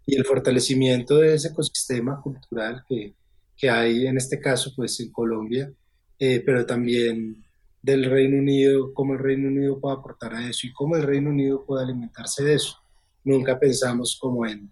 y 0.06 0.16
el 0.16 0.24
fortalecimiento 0.24 1.18
de 1.18 1.34
ese 1.34 1.48
ecosistema 1.48 2.20
cultural 2.20 2.84
que, 2.88 3.14
que 3.56 3.70
hay 3.70 4.06
en 4.06 4.16
este 4.16 4.40
caso 4.40 4.72
pues 4.74 4.98
en 5.00 5.10
Colombia, 5.10 5.72
eh, 6.18 6.42
pero 6.44 6.64
también 6.66 7.44
del 7.82 8.10
Reino 8.10 8.38
Unido, 8.38 8.94
cómo 8.94 9.12
el 9.12 9.18
Reino 9.18 9.48
Unido 9.48 9.78
puede 9.80 9.96
aportar 9.96 10.34
a 10.34 10.48
eso 10.48 10.66
y 10.66 10.72
cómo 10.72 10.96
el 10.96 11.02
Reino 11.02 11.30
Unido 11.30 11.64
puede 11.66 11.84
alimentarse 11.84 12.42
de 12.42 12.54
eso. 12.54 12.78
Nunca 13.24 13.58
pensamos 13.58 14.18
como 14.20 14.46
en 14.46 14.70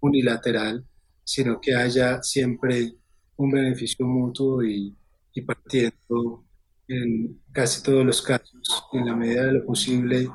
unilateral, 0.00 0.84
sino 1.24 1.60
que 1.60 1.74
haya 1.74 2.22
siempre 2.22 2.94
un 3.36 3.50
beneficio 3.50 4.06
mutuo 4.06 4.62
y, 4.62 4.94
y 5.32 5.40
partiendo 5.42 6.44
en 6.88 7.40
casi 7.52 7.82
todos 7.82 8.04
los 8.04 8.22
casos, 8.22 8.84
en 8.92 9.06
la 9.06 9.16
medida 9.16 9.46
de 9.46 9.52
lo 9.52 9.66
posible, 9.66 10.28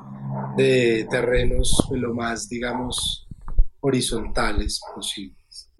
de 0.56 1.06
terrenos 1.10 1.88
lo 1.90 2.14
más, 2.14 2.48
digamos, 2.48 3.26
horizontales 3.80 4.80
posibles. 4.94 5.70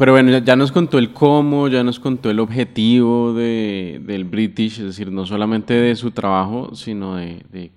Pero 0.00 0.12
bueno, 0.12 0.38
ya 0.38 0.56
nos 0.56 0.72
contó 0.72 0.98
el 0.98 1.12
cómo, 1.12 1.68
ya 1.68 1.84
nos 1.84 2.00
contó 2.00 2.30
el 2.30 2.40
objetivo 2.40 3.34
de, 3.34 4.00
del 4.02 4.24
British, 4.24 4.78
es 4.78 4.86
decir, 4.86 5.12
no 5.12 5.26
solamente 5.26 5.74
de 5.74 5.94
su 5.94 6.10
trabajo, 6.10 6.74
sino 6.74 7.16
de, 7.16 7.70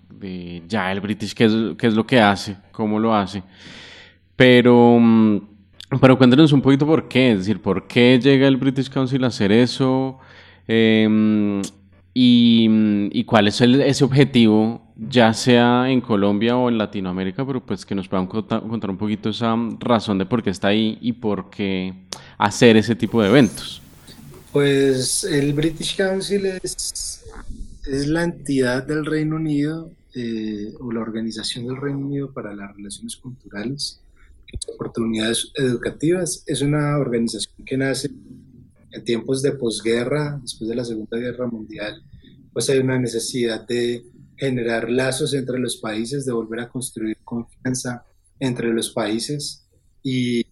ya 0.66 0.90
el 0.94 1.02
British, 1.02 1.34
qué 1.34 1.44
es, 1.44 1.94
lo 1.94 2.08
que 2.08 2.22
hace, 2.22 2.56
cómo 2.72 2.98
lo 2.98 3.14
hace. 3.14 3.44
Pero, 4.38 4.98
mm, 5.02 5.38
pero 6.00 6.18
cuéntanos 6.18 6.54
un 6.54 6.62
poquito 6.62 6.86
por 6.86 7.10
qué, 7.10 7.34
es 7.34 7.40
decir, 7.40 7.62
por 7.62 7.88
qué 7.88 8.18
llega 8.24 8.48
el 8.48 8.56
British 8.56 8.90
Council 8.90 9.22
a 9.26 9.28
hacer 9.28 9.52
eso 9.52 10.20
em, 10.66 11.62
y, 12.14 13.24
cuál 13.26 13.50
es 13.50 13.60
ese 13.60 14.04
objetivo 14.06 14.83
ya 14.96 15.34
sea 15.34 15.90
en 15.90 16.02
Colombia 16.02 16.56
o 16.56 16.70
en 16.70 16.78
Latinoamérica, 16.78 17.46
pero 17.46 17.66
pues 17.66 17.86
que 17.86 17.96
nos 17.96 18.08
puedan 18.08 18.28
contar, 18.28 18.64
un 18.64 18.98
poquito 18.98 19.30
esa 19.30 19.56
razón 19.80 20.18
de 20.18 20.26
por 20.26 20.44
qué 20.44 20.50
está 20.50 20.70
ahí 20.70 20.98
y 21.02 21.14
por 21.14 21.50
qué 21.50 21.94
hacer 22.38 22.78
ese 22.78 22.96
tipo 22.96 23.22
de 23.22 23.30
eventos. 23.30 23.82
Pues 24.52 25.24
el 25.24 25.54
British 25.54 25.98
Council 25.98 26.46
es, 26.46 27.24
es 27.88 28.08
la 28.08 28.24
entidad 28.24 28.86
del 28.86 29.06
Reino 29.06 29.38
Unido 29.38 29.92
eh, 30.16 30.72
o 30.80 30.92
la 30.92 31.02
organización 31.02 31.66
del 31.66 31.78
Reino 31.78 32.00
Unido 32.00 32.32
para 32.32 32.54
las 32.54 32.76
relaciones 32.76 33.16
culturales 33.16 34.00
y 34.52 34.72
oportunidades 34.72 35.52
educativas. 35.56 36.44
Es 36.46 36.62
una 36.62 36.98
organización 37.00 37.66
que 37.66 37.78
nace 37.78 38.12
en 38.92 39.04
tiempos 39.04 39.42
de 39.42 39.54
posguerra, 39.54 40.40
después 40.40 40.70
de 40.70 40.76
la 40.76 40.86
Segunda 40.86 41.18
Guerra 41.18 41.48
Mundial, 41.48 42.04
pues 42.54 42.70
hay 42.70 42.78
una 42.78 43.00
necesidad 43.00 43.66
de 43.66 44.06
generar 44.38 44.90
lazos 44.90 45.34
entre 45.34 45.60
los 45.60 45.78
países, 45.78 46.26
de 46.26 46.34
volver 46.34 46.62
a 46.62 46.70
construir 46.70 47.18
confianza 47.24 48.06
entre 48.40 48.74
los 48.74 48.90
países 48.92 49.68
y, 50.02 50.46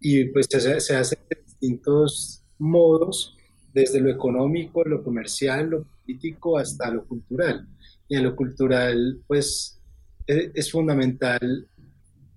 y 0.00 0.24
pues 0.26 0.46
se, 0.50 0.96
hace 0.96 1.18
de 1.28 1.42
distintos 1.44 2.42
modos, 2.58 3.36
desde 3.72 4.00
lo 4.00 4.10
económico, 4.10 4.82
lo 4.84 5.02
comercial, 5.02 5.70
lo 5.70 5.84
político, 5.84 6.58
hasta 6.58 6.90
lo 6.90 7.06
cultural. 7.06 7.68
Y 8.08 8.16
en 8.16 8.24
lo 8.24 8.34
cultural, 8.34 9.20
pues 9.26 9.80
es, 10.26 10.50
es 10.54 10.70
fundamental 10.70 11.68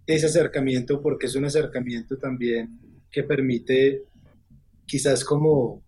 ese 0.06 0.28
acercamiento 0.28 1.02
porque 1.02 1.26
es 1.26 1.36
un 1.36 1.46
acercamiento 1.46 2.18
también 2.18 2.80
que 3.10 3.24
permite 3.24 4.04
quizás 4.86 5.24
como 5.24 5.84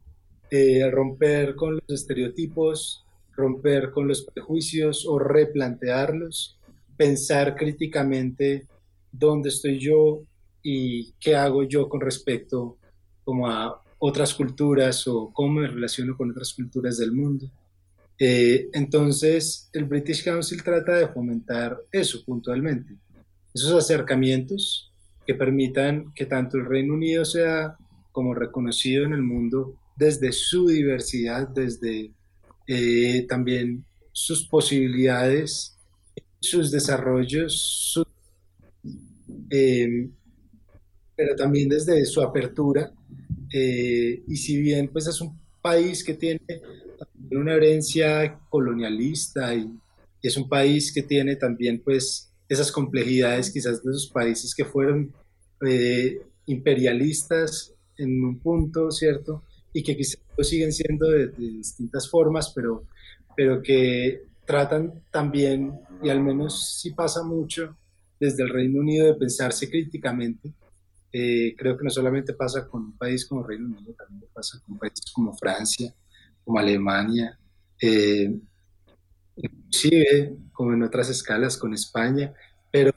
eh, 0.52 0.90
romper 0.90 1.56
con 1.56 1.76
los 1.76 2.02
estereotipos, 2.02 3.05
romper 3.36 3.92
con 3.92 4.08
los 4.08 4.26
prejuicios 4.26 5.06
o 5.06 5.20
replantearlos, 5.20 6.60
pensar 6.98 7.56
críticamente 7.56 8.68
dónde 9.12 9.50
estoy 9.50 9.80
yo 9.80 10.24
y 10.62 11.14
qué 11.20 11.36
hago 11.36 11.64
yo 11.64 11.88
con 11.90 12.02
respecto 12.02 12.78
como 13.24 13.48
a 13.48 13.82
otras 14.00 14.34
culturas 14.34 15.08
o 15.08 15.32
cómo 15.34 15.60
me 15.60 15.68
relaciono 15.68 16.16
con 16.16 16.32
otras 16.32 16.54
culturas 16.54 16.98
del 16.98 17.12
mundo. 17.12 17.50
Eh, 18.18 18.70
entonces, 18.74 19.70
el 19.74 19.86
British 19.86 20.24
Council 20.24 20.64
trata 20.64 20.94
de 20.94 21.08
fomentar 21.10 21.78
eso 21.92 22.24
puntualmente, 22.24 22.96
esos 23.54 23.74
acercamientos 23.74 24.94
que 25.26 25.34
permitan 25.34 26.14
que 26.14 26.26
tanto 26.26 26.58
el 26.58 26.66
Reino 26.66 26.94
Unido 26.94 27.26
sea 27.26 27.76
como 28.12 28.34
reconocido 28.34 29.04
en 29.06 29.14
el 29.14 29.24
mundo 29.24 29.76
desde 29.98 30.32
su 30.32 30.68
diversidad, 30.68 31.48
desde 31.50 32.12
eh, 32.68 33.26
también 33.28 33.86
sus 34.12 34.48
posibilidades, 34.48 35.78
sus 36.40 36.72
desarrollos, 36.72 38.04
eh, 39.50 40.10
pero 41.16 41.36
también 41.36 41.70
desde 41.70 42.06
su 42.06 42.22
apertura. 42.22 42.92
Eh, 43.54 44.24
y 44.28 44.36
si 44.38 44.60
bien 44.60 44.88
pues 44.88 45.08
es 45.08 45.22
un 45.22 45.40
país 45.62 46.04
que 46.04 46.16
tiene 46.16 46.42
una 47.32 47.54
herencia 47.54 48.40
colonialista 48.50 49.54
y, 49.56 49.70
es 50.22 50.38
un 50.38 50.50
país 50.50 50.92
que 50.92 51.04
tiene 51.04 51.36
también 51.36 51.80
pues 51.80 52.32
esas 52.50 52.72
complejidades 52.72 53.52
quizás 53.52 53.84
de 53.84 53.92
esos 53.92 54.08
países 54.08 54.56
que 54.56 54.66
fueron 54.66 55.14
imperialistas 56.48 57.76
en 57.98 58.24
un 58.24 58.40
punto, 58.40 58.90
¿cierto? 58.90 59.44
Y 59.76 59.84
que 59.84 59.98
quizás 59.98 60.20
siguen 60.42 60.72
siendo 60.72 61.10
de, 61.10 61.28
distintas 61.28 62.10
formas, 62.10 62.52
pero, 62.56 62.86
pero 63.36 63.62
que 63.62 64.24
tratan 64.46 65.04
también, 65.12 65.78
y 66.02 66.10
al 66.10 66.22
menos 66.22 66.80
si 66.80 66.92
pasa 66.92 67.24
mucho 67.24 67.76
desde 68.20 68.44
el 68.44 68.50
Reino 68.50 68.80
Unido, 68.80 69.08
de 69.08 69.16
pensarse 69.16 69.70
críticamente. 69.70 70.54
Eh, 71.12 71.56
creo 71.58 71.78
que 71.78 71.84
no 71.84 71.90
solamente 71.90 72.34
pasa 72.34 72.68
con 72.68 72.84
un 72.84 72.98
país 72.98 73.26
como 73.26 73.44
Reino 73.44 73.66
Unido, 73.66 73.94
también 73.94 74.30
pasa 74.34 74.60
con 74.66 74.78
países 74.78 75.12
como 75.14 75.36
Francia, 75.36 75.94
como 76.44 76.58
Alemania, 76.58 77.38
eh, 77.82 78.34
inclusive 79.36 80.36
como 80.54 80.74
en 80.74 80.84
otras 80.84 81.10
escalas 81.10 81.58
con 81.58 81.74
España, 81.74 82.34
pero 82.72 82.94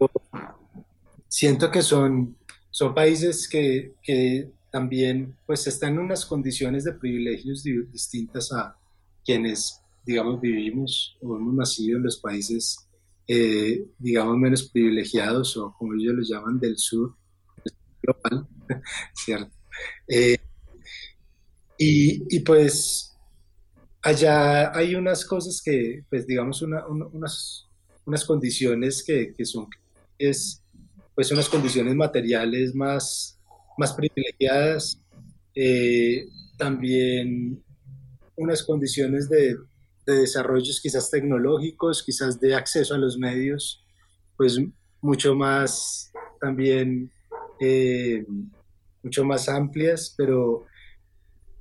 siento 1.29 1.71
que 1.71 1.83
son, 1.83 2.37
son 2.71 2.95
países 2.95 3.49
que, 3.49 3.93
que 4.03 4.51
también 4.71 5.37
pues 5.47 5.67
están 5.67 5.95
en 5.95 6.01
unas 6.01 6.27
condiciones 6.27 6.85
de 6.85 6.93
privilegios 6.93 7.63
distintas 7.63 8.53
a 8.53 8.77
quienes, 9.25 9.81
digamos, 10.05 10.41
vivimos 10.41 11.17
o 11.21 11.37
hemos 11.37 11.55
nacido 11.55 11.99
en 11.99 12.05
los 12.05 12.19
países, 12.19 12.87
eh, 13.27 13.87
digamos, 13.99 14.37
menos 14.37 14.69
privilegiados 14.69 15.57
o 15.57 15.75
como 15.79 15.95
ellos 15.95 16.15
los 16.15 16.29
llaman 16.29 16.59
del 16.59 16.77
sur 16.79 17.15
global, 18.03 18.47
¿cierto? 19.15 19.55
Eh, 20.07 20.39
y, 21.79 22.37
y, 22.37 22.41
pues 22.41 23.17
allá 24.03 24.77
hay 24.77 24.95
unas 24.95 25.25
cosas 25.25 25.63
que, 25.63 26.05
pues 26.11 26.27
digamos, 26.27 26.61
unas, 26.63 27.69
unas 28.05 28.25
condiciones 28.25 29.05
que, 29.05 29.33
que 29.35 29.45
son, 29.45 29.69
es, 30.19 30.63
pues 31.15 31.31
unas 31.31 31.49
condiciones 31.49 31.95
materiales 31.95 32.75
más 32.75 33.38
más 33.79 33.95
privilegiadas, 33.95 35.01
eh, 35.55 36.27
también 36.57 37.63
unas 38.37 38.63
condiciones 38.63 39.29
de, 39.29 39.57
de, 40.07 40.13
desarrollos 40.15 40.81
quizás 40.81 41.11
tecnológicos, 41.11 42.03
quizás 42.03 42.39
de 42.41 42.55
acceso 42.55 42.95
a 42.95 42.99
los 42.99 43.19
medios, 43.19 43.85
pues 44.37 44.61
mucho 45.01 45.35
más 45.35 46.13
también, 46.41 47.11
eh, 47.61 48.25
mucho 49.03 49.25
más 49.25 49.49
amplias, 49.49 50.15
pero 50.17 50.67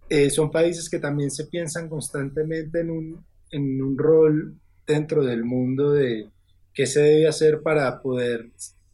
eh, 0.10 0.30
son 0.30 0.52
países 0.52 0.90
que 0.90 1.00
también 1.00 1.32
se 1.32 1.46
piensan 1.46 1.90
constantemente 1.90 2.80
en 2.82 2.92
un, 2.92 3.26
en 3.52 3.82
un 3.82 3.98
rol 3.98 4.56
dentro 4.86 5.24
del 5.24 5.44
mundo 5.44 5.92
de 5.92 6.30
qué 6.74 6.86
se 6.86 7.02
debe 7.02 7.28
hacer 7.28 7.62
para 7.62 8.02
poder 8.02 8.52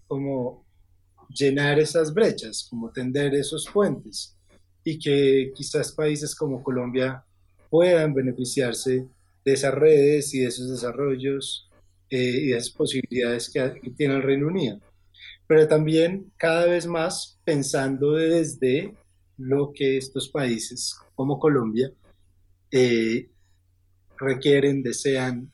como 0.07 0.65
llenar 1.33 1.79
esas 1.79 2.13
brechas, 2.13 2.67
como 2.69 2.91
tender 2.91 3.33
esos 3.33 3.65
puentes 3.71 4.37
y 4.83 4.99
que 4.99 5.51
quizás 5.55 5.91
países 5.91 6.35
como 6.35 6.61
Colombia 6.61 7.23
puedan 7.69 8.13
beneficiarse 8.13 9.07
de 9.43 9.53
esas 9.53 9.73
redes 9.73 10.33
y 10.33 10.39
de 10.39 10.47
esos 10.47 10.69
desarrollos 10.69 11.69
eh, 12.09 12.17
y 12.17 12.47
de 12.49 12.57
esas 12.57 12.69
posibilidades 12.69 13.49
que, 13.49 13.91
tiene 13.97 14.15
el 14.15 14.23
Reino 14.23 14.47
Unido. 14.47 14.79
Pero 15.47 15.67
también 15.67 16.31
cada 16.37 16.65
vez 16.65 16.85
más 16.85 17.39
pensando 17.43 18.13
desde 18.13 18.93
lo 19.37 19.73
que 19.73 19.97
estos 19.97 20.29
países 20.29 20.95
como 21.15 21.39
Colombia 21.39 21.91
eh, 22.71 23.29
requieren, 24.17 24.83
desean, 24.83 25.51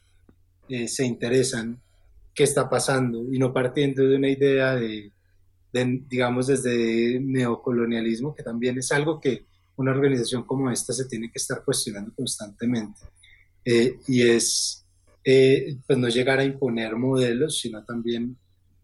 eh, 0.68 0.88
se 0.88 1.06
interesan, 1.06 1.82
qué 2.36 2.44
está 2.44 2.70
pasando 2.70 3.26
y 3.32 3.39
no 3.39 3.54
partiendo 3.54 4.04
de 4.04 4.15
una 4.15 4.30
idea 4.30 4.76
de 4.76 5.12
digamos, 5.71 6.47
desde 6.47 7.19
neocolonialismo, 7.19 8.34
que 8.36 8.43
también 8.43 8.77
es 8.77 8.91
algo 8.91 9.19
que 9.19 9.45
una 9.77 9.91
organización 9.91 10.43
como 10.43 10.69
esta 10.69 10.93
se 10.93 11.05
tiene 11.05 11.32
que 11.32 11.38
estar 11.38 11.63
cuestionando 11.63 12.13
constantemente. 12.13 13.01
Eh, 13.63 13.97
y 14.08 14.23
es, 14.23 14.86
eh, 15.23 15.77
pues, 15.86 15.97
no 15.97 16.10
llegar 16.10 16.39
a 16.39 16.43
imponer 16.43 16.95
modelos, 16.95 17.60
sino 17.60 17.84
también 17.84 18.38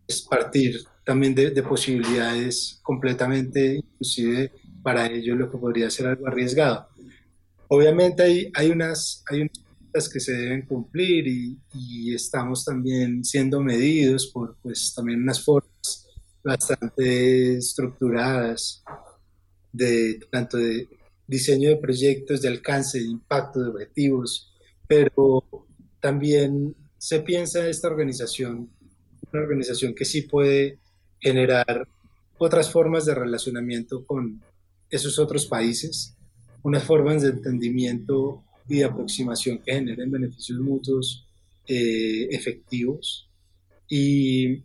es 0.08 0.22
partir 0.22 0.84
también 1.04 1.36
de, 1.36 1.52
de, 1.52 1.64
posibilidades 1.64 2.80
completamente, 2.82 3.76
inclusive 3.76 4.52
para 4.82 5.08
ello 5.08 5.36
lo 5.36 5.52
que 5.52 5.58
podría 5.58 5.90
ser 5.90 6.08
algo 6.08 6.28
arriesgado. 6.28 6.88
Obviamente 7.68 8.24
hay, 8.24 8.52
hay, 8.54 8.70
unas, 8.70 9.24
hay 9.30 9.42
unas 9.42 10.10
que 10.10 10.20
se 10.20 10.34
deben 10.34 10.66
cumplir 10.66 11.28
y, 11.28 11.58
y 11.74 12.14
estamos 12.14 12.66
también 12.66 13.24
siendo 13.24 13.62
medidos 13.62 14.28
por 14.28 14.58
pues, 14.62 14.94
también 14.96 15.22
unas 15.22 15.44
formas 15.44 16.05
bastante 16.46 17.58
estructuradas, 17.58 18.84
de 19.74 20.20
tanto 20.32 20.58
de 20.58 20.88
diseño 21.28 21.70
de 21.70 21.78
proyectos, 21.78 22.42
de 22.42 22.50
alcance, 22.50 23.00
de 23.00 23.06
impacto, 23.06 23.60
de 23.60 23.70
objetivos, 23.70 24.54
pero 24.88 25.44
también 26.00 26.76
se 27.00 27.20
piensa 27.22 27.68
esta 27.68 27.88
organización, 27.88 28.70
una 29.34 29.42
organización 29.42 29.96
que 29.96 30.06
sí 30.06 30.22
puede 30.22 30.78
generar 31.20 31.88
otras 32.38 32.72
formas 32.72 33.06
de 33.06 33.16
relacionamiento 33.16 34.06
con 34.06 34.40
esos 34.90 35.18
otros 35.18 35.48
países, 35.48 36.16
unas 36.62 36.84
formas 36.84 37.24
de 37.24 37.30
entendimiento 37.30 38.44
y 38.70 38.78
de 38.78 38.86
aproximación 38.86 39.58
que 39.60 39.74
generen 39.74 40.12
beneficios 40.12 40.60
mutuos 40.60 41.28
eh, 41.68 42.28
efectivos. 42.30 43.28
Y 43.90 44.64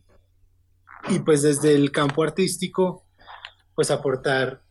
y 1.08 1.18
pues 1.20 1.42
desde 1.42 1.74
el 1.74 1.90
campo 1.90 2.22
artístico, 2.22 3.04
pues 3.74 3.90
aportar, 3.90 4.62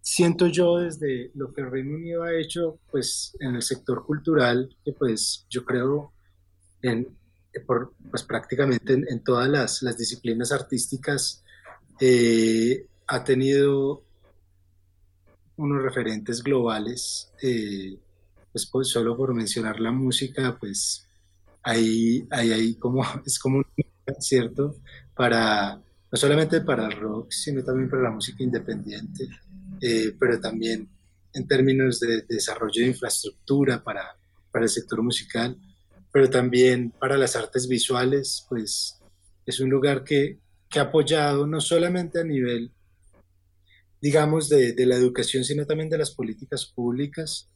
siento 0.00 0.46
yo 0.48 0.78
desde 0.78 1.30
lo 1.34 1.52
que 1.52 1.62
el 1.62 1.70
Reino 1.70 1.94
Unido 1.94 2.24
ha 2.24 2.34
hecho, 2.34 2.78
pues 2.90 3.36
en 3.40 3.54
el 3.54 3.62
sector 3.62 4.04
cultural, 4.04 4.76
que 4.84 4.92
pues 4.92 5.46
yo 5.48 5.64
creo 5.64 6.12
en, 6.82 7.16
por, 7.66 7.94
pues 8.10 8.22
prácticamente 8.22 8.92
en, 8.94 9.22
todas 9.22 9.48
las, 9.48 9.82
las, 9.82 9.96
disciplinas 9.96 10.52
artísticas 10.52 11.42
eh, 12.00 12.86
ha 13.06 13.24
tenido 13.24 14.02
unos 15.56 15.82
referentes 15.82 16.42
globales, 16.42 17.32
eh, 17.42 17.96
pues, 18.52 18.66
pues, 18.66 18.88
solo 18.88 19.16
por 19.16 19.34
mencionar 19.34 19.80
la 19.80 19.92
música, 19.92 20.56
pues 20.58 21.08
ahí, 21.62 22.26
ahí, 22.30 22.52
ahí 22.52 22.74
como, 22.74 23.02
es 23.26 23.38
como 23.38 23.58
un 23.58 23.64
¿cierto? 24.18 24.76
Para, 25.14 25.76
no 25.76 26.18
solamente 26.18 26.60
para 26.60 26.88
rock, 26.90 27.30
sino 27.30 27.62
también 27.62 27.88
para 27.88 28.02
la 28.02 28.10
música 28.10 28.42
independiente, 28.42 29.28
eh, 29.80 30.14
pero 30.18 30.40
también 30.40 30.88
en 31.32 31.46
términos 31.46 32.00
de, 32.00 32.22
desarrollo 32.22 32.82
de 32.82 32.88
infraestructura 32.88 33.82
para, 33.82 34.16
para 34.50 34.64
el 34.64 34.70
sector 34.70 35.02
musical. 35.02 35.56
pero 36.12 36.30
también 36.30 36.92
para 36.92 37.18
las 37.18 37.34
artes 37.34 37.66
visuales, 37.66 38.46
pues 38.48 39.00
es 39.46 39.58
un 39.58 39.68
lugar 39.68 40.04
que, 40.04 40.38
que 40.70 40.78
ha 40.78 40.82
apoyado 40.82 41.46
no 41.46 41.60
solamente 41.60 42.20
a 42.20 42.24
nivel, 42.24 42.70
digamos, 44.00 44.48
de, 44.48 44.74
de 44.74 44.86
la 44.86 44.94
educación, 44.94 45.44
sino 45.44 45.66
también 45.66 45.90
de 45.90 45.98
las 45.98 46.12
políticas 46.12 46.66
públicas 46.66 47.48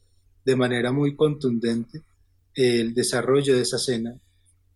de 0.43 0.55
manera 0.57 0.91
muy 0.91 1.15
contundente 1.15 2.01
el 2.53 2.93
desarrollo 2.93 3.55
de 3.55 3.61
esa 3.61 3.77
escena 3.77 4.19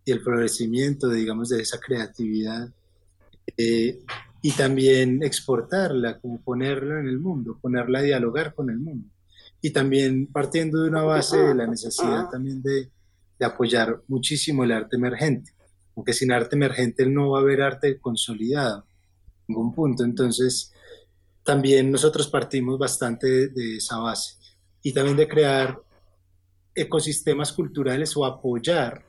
y 0.06 0.12
el 0.12 0.22
florecimiento, 0.22 1.10
digamos, 1.10 1.50
de 1.50 1.62
esa 1.62 1.80
creatividad 1.80 2.70
eh, 3.58 4.00
y 4.42 4.52
también 4.52 5.24
exportarla, 5.24 6.20
como 6.20 6.42
ponerla 6.42 7.00
en 7.00 7.08
el 7.08 7.20
mundo, 7.20 7.58
ponerla 7.62 8.00
a 8.00 8.04
dialogar 8.04 8.54
con 8.54 8.70
el 8.70 8.80
mundo. 8.80 9.10
Y 9.62 9.72
también 9.72 10.28
partiendo 10.28 10.82
de 10.82 10.90
una 10.90 11.04
base 11.04 11.38
de 11.38 11.56
la 11.56 11.68
necesidad 11.68 12.30
también 12.30 12.62
de, 12.62 12.90
de 13.40 13.46
apoyar 13.46 14.02
muchísimo 14.08 14.66
el 14.66 14.74
arte 14.74 14.98
emergente, 14.98 15.54
porque 15.94 16.12
sin 16.12 16.32
arte 16.32 16.56
emergente 16.56 17.06
no 17.06 17.32
va 17.32 17.40
a 17.40 17.42
haber 17.42 17.62
arte 17.62 18.00
consolidado 18.00 18.80
en 18.80 19.56
ningún 19.56 19.74
punto. 19.74 20.04
Entonces, 20.04 20.74
también 21.44 21.92
nosotros 21.92 22.28
partimos 22.28 22.78
bastante 22.78 23.48
de 23.48 23.78
esa 23.78 23.98
base 24.00 24.36
y 24.82 24.94
también 24.94 25.16
de 25.16 25.28
crear 25.28 25.80
ecosistemas 26.76 27.54
culturales 27.54 28.18
o 28.18 28.26
apoyar 28.26 29.06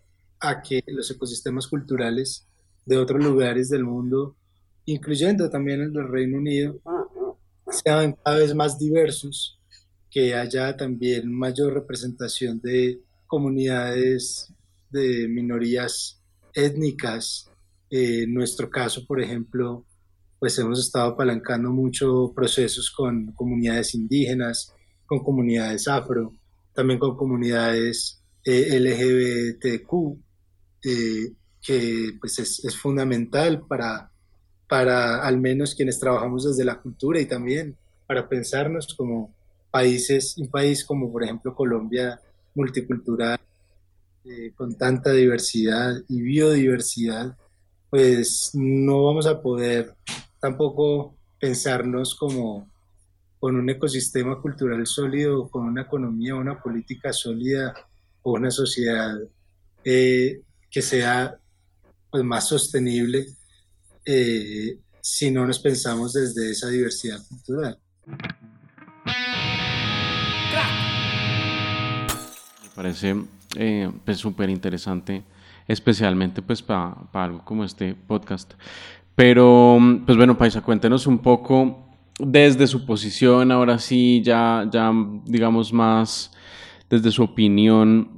a 0.48 0.62
que 0.62 0.82
los 0.86 1.10
ecosistemas 1.10 1.66
culturales 1.66 2.46
de 2.84 2.98
otros 2.98 3.22
lugares 3.22 3.68
del 3.68 3.84
mundo, 3.84 4.36
incluyendo 4.84 5.48
también 5.48 5.80
el 5.80 5.92
del 5.92 6.08
Reino 6.08 6.38
Unido, 6.38 6.80
sean 7.68 8.16
cada 8.24 8.38
vez 8.38 8.54
más 8.54 8.78
diversos, 8.78 9.58
que 10.10 10.34
haya 10.34 10.76
también 10.76 11.32
mayor 11.32 11.74
representación 11.74 12.60
de 12.60 13.00
comunidades 13.26 14.52
de 14.90 15.26
minorías 15.28 16.22
étnicas. 16.52 17.50
en 17.90 18.32
nuestro 18.32 18.70
caso, 18.70 19.04
por 19.06 19.20
ejemplo, 19.20 19.84
pues 20.38 20.58
hemos 20.58 20.78
estado 20.78 21.12
apalancando 21.12 21.70
mucho 21.70 22.32
procesos 22.34 22.90
con 22.90 23.32
comunidades 23.32 23.94
indígenas, 23.94 24.72
con 25.06 25.22
comunidades 25.22 25.88
afro, 25.88 26.32
también 26.74 26.98
con 26.98 27.16
comunidades 27.16 28.22
eh, 28.44 28.78
LGBTQ, 28.78 30.18
eh, 30.84 31.32
que 31.62 32.16
pues 32.20 32.38
es, 32.38 32.64
es, 32.64 32.76
fundamental 32.76 33.62
para, 33.66 34.10
para 34.68 35.24
al 35.24 35.40
menos 35.40 35.74
quienes 35.74 35.98
trabajamos 35.98 36.44
desde 36.44 36.64
la 36.64 36.80
cultura 36.80 37.20
y 37.20 37.26
también 37.26 37.76
para 38.06 38.28
pensarnos 38.28 38.94
como 38.94 39.32
países, 39.70 40.36
un 40.36 40.48
país 40.48 40.84
como 40.84 41.10
por 41.10 41.24
ejemplo 41.24 41.54
Colombia 41.54 42.20
multicultural, 42.54 43.40
eh, 44.26 44.52
con 44.56 44.76
tanta 44.76 45.12
diversidad 45.12 45.96
y 46.08 46.22
biodiversidad, 46.22 47.36
pues 47.90 48.50
no 48.54 49.04
vamos 49.04 49.26
a 49.26 49.42
poder 49.42 49.94
tampoco 50.40 51.14
pensarnos 51.38 52.14
como 52.14 52.68
con 53.38 53.56
un 53.56 53.68
ecosistema 53.68 54.40
cultural 54.40 54.86
sólido, 54.86 55.48
con 55.48 55.64
una 55.64 55.82
economía, 55.82 56.34
una 56.34 56.62
política 56.62 57.12
sólida 57.12 57.74
o 58.22 58.32
una 58.32 58.50
sociedad 58.50 59.14
eh, 59.84 60.40
que 60.74 60.82
sea 60.82 61.38
pues, 62.10 62.24
más 62.24 62.48
sostenible 62.48 63.26
eh, 64.04 64.80
si 65.00 65.30
no 65.30 65.46
nos 65.46 65.60
pensamos 65.60 66.12
desde 66.14 66.50
esa 66.50 66.68
diversidad 66.68 67.20
cultural. 67.28 67.78
Me 72.60 72.70
parece 72.74 73.14
eh, 73.56 73.88
pues, 74.04 74.18
súper 74.18 74.50
interesante, 74.50 75.22
especialmente 75.68 76.42
pues 76.42 76.60
para 76.60 76.96
algo 77.12 77.44
como 77.44 77.64
este 77.64 77.94
podcast. 77.94 78.54
Pero, 79.14 79.78
pues 80.04 80.18
bueno, 80.18 80.36
Paisa, 80.36 80.60
cuéntenos 80.60 81.06
un 81.06 81.20
poco 81.20 81.88
desde 82.18 82.66
su 82.66 82.84
posición, 82.84 83.52
ahora 83.52 83.78
sí, 83.78 84.22
ya, 84.24 84.68
ya 84.72 84.92
digamos 85.24 85.72
más 85.72 86.32
desde 86.90 87.12
su 87.12 87.22
opinión, 87.22 88.13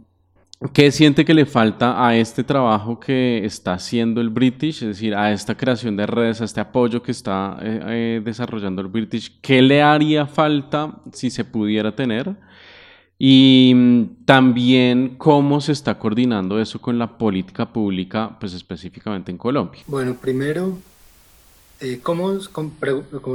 ¿qué 0.73 0.91
siente 0.91 1.25
que 1.25 1.35
le 1.35 1.47
falta 1.47 2.07
a 2.07 2.17
este 2.17 2.45
trabajo 2.45 2.99
que 2.99 3.45
está 3.45 3.75
haciendo 3.75 4.21
el 4.21 4.31
British? 4.31 4.83
Es 4.83 4.89
decir, 4.89 5.15
a 5.15 5.33
esta 5.33 5.57
creación 5.57 5.97
de 5.97 6.07
redes, 6.07 6.41
a 6.41 6.45
este 6.45 6.61
apoyo 6.61 7.03
que 7.03 7.13
está 7.13 7.59
eh, 7.61 7.81
eh, 7.87 8.23
desarrollando 8.25 8.83
el 8.83 8.89
British, 8.89 9.41
¿qué 9.41 9.63
le 9.63 9.83
haría 9.83 10.27
falta 10.27 11.03
si 11.13 11.31
se 11.31 11.45
pudiera 11.45 11.95
tener? 11.95 12.35
Y 13.19 13.73
mm, 13.75 14.25
también 14.25 15.17
cómo 15.17 15.61
se 15.61 15.73
está 15.73 15.99
coordinando 15.99 16.61
eso 16.61 16.81
con 16.81 16.99
la 16.99 17.17
política 17.19 17.73
pública, 17.73 18.37
pues 18.39 18.53
específicamente 18.53 19.31
en 19.31 19.39
Colombia. 19.39 19.83
Bueno, 19.87 20.15
primero 20.15 20.79
eh, 21.81 22.01
¿cómo, 22.03 22.39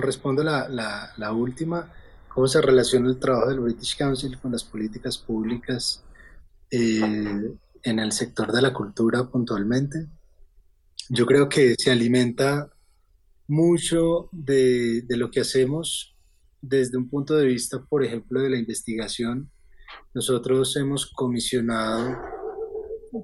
respondo 0.02 0.44
la, 0.44 0.68
la, 1.18 1.32
última? 1.32 1.88
¿Cómo 2.28 2.48
se 2.48 2.62
relaciona 2.62 3.10
el 3.10 3.18
trabajo 3.18 3.50
del 3.50 3.60
British 3.60 3.96
Council 3.96 4.38
con 4.40 4.52
las 4.52 4.64
políticas 4.64 5.18
públicas 5.18 6.02
eh, 6.72 7.54
en 7.84 8.00
el 8.00 8.12
sector 8.12 8.52
de 8.52 8.62
la 8.62 8.74
cultura 8.74 9.30
puntualmente? 9.30 10.08
Yo 11.10 11.26
creo 11.26 11.50
que 11.50 11.76
se 11.78 11.92
alimenta 11.92 12.72
mucho 13.48 14.30
de, 14.32 15.02
de 15.02 15.18
lo 15.18 15.30
que 15.30 15.42
hacemos 15.42 16.16
desde 16.62 16.98
un 16.98 17.10
punto 17.10 17.36
de 17.36 17.46
vista, 17.46 17.84
por 17.84 18.04
ejemplo, 18.04 18.42
de 18.42 18.50
la 18.50 18.58
investigación. 18.58 19.52
Nosotros 20.14 20.76
hemos 20.78 21.06
comisionado 21.08 22.18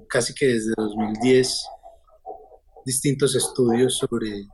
casi 0.08 0.34
que 0.34 0.46
desde 0.46 0.74
2010 0.76 1.64
distintos 2.84 3.34
estudios 3.34 3.96
sobre 3.96 4.46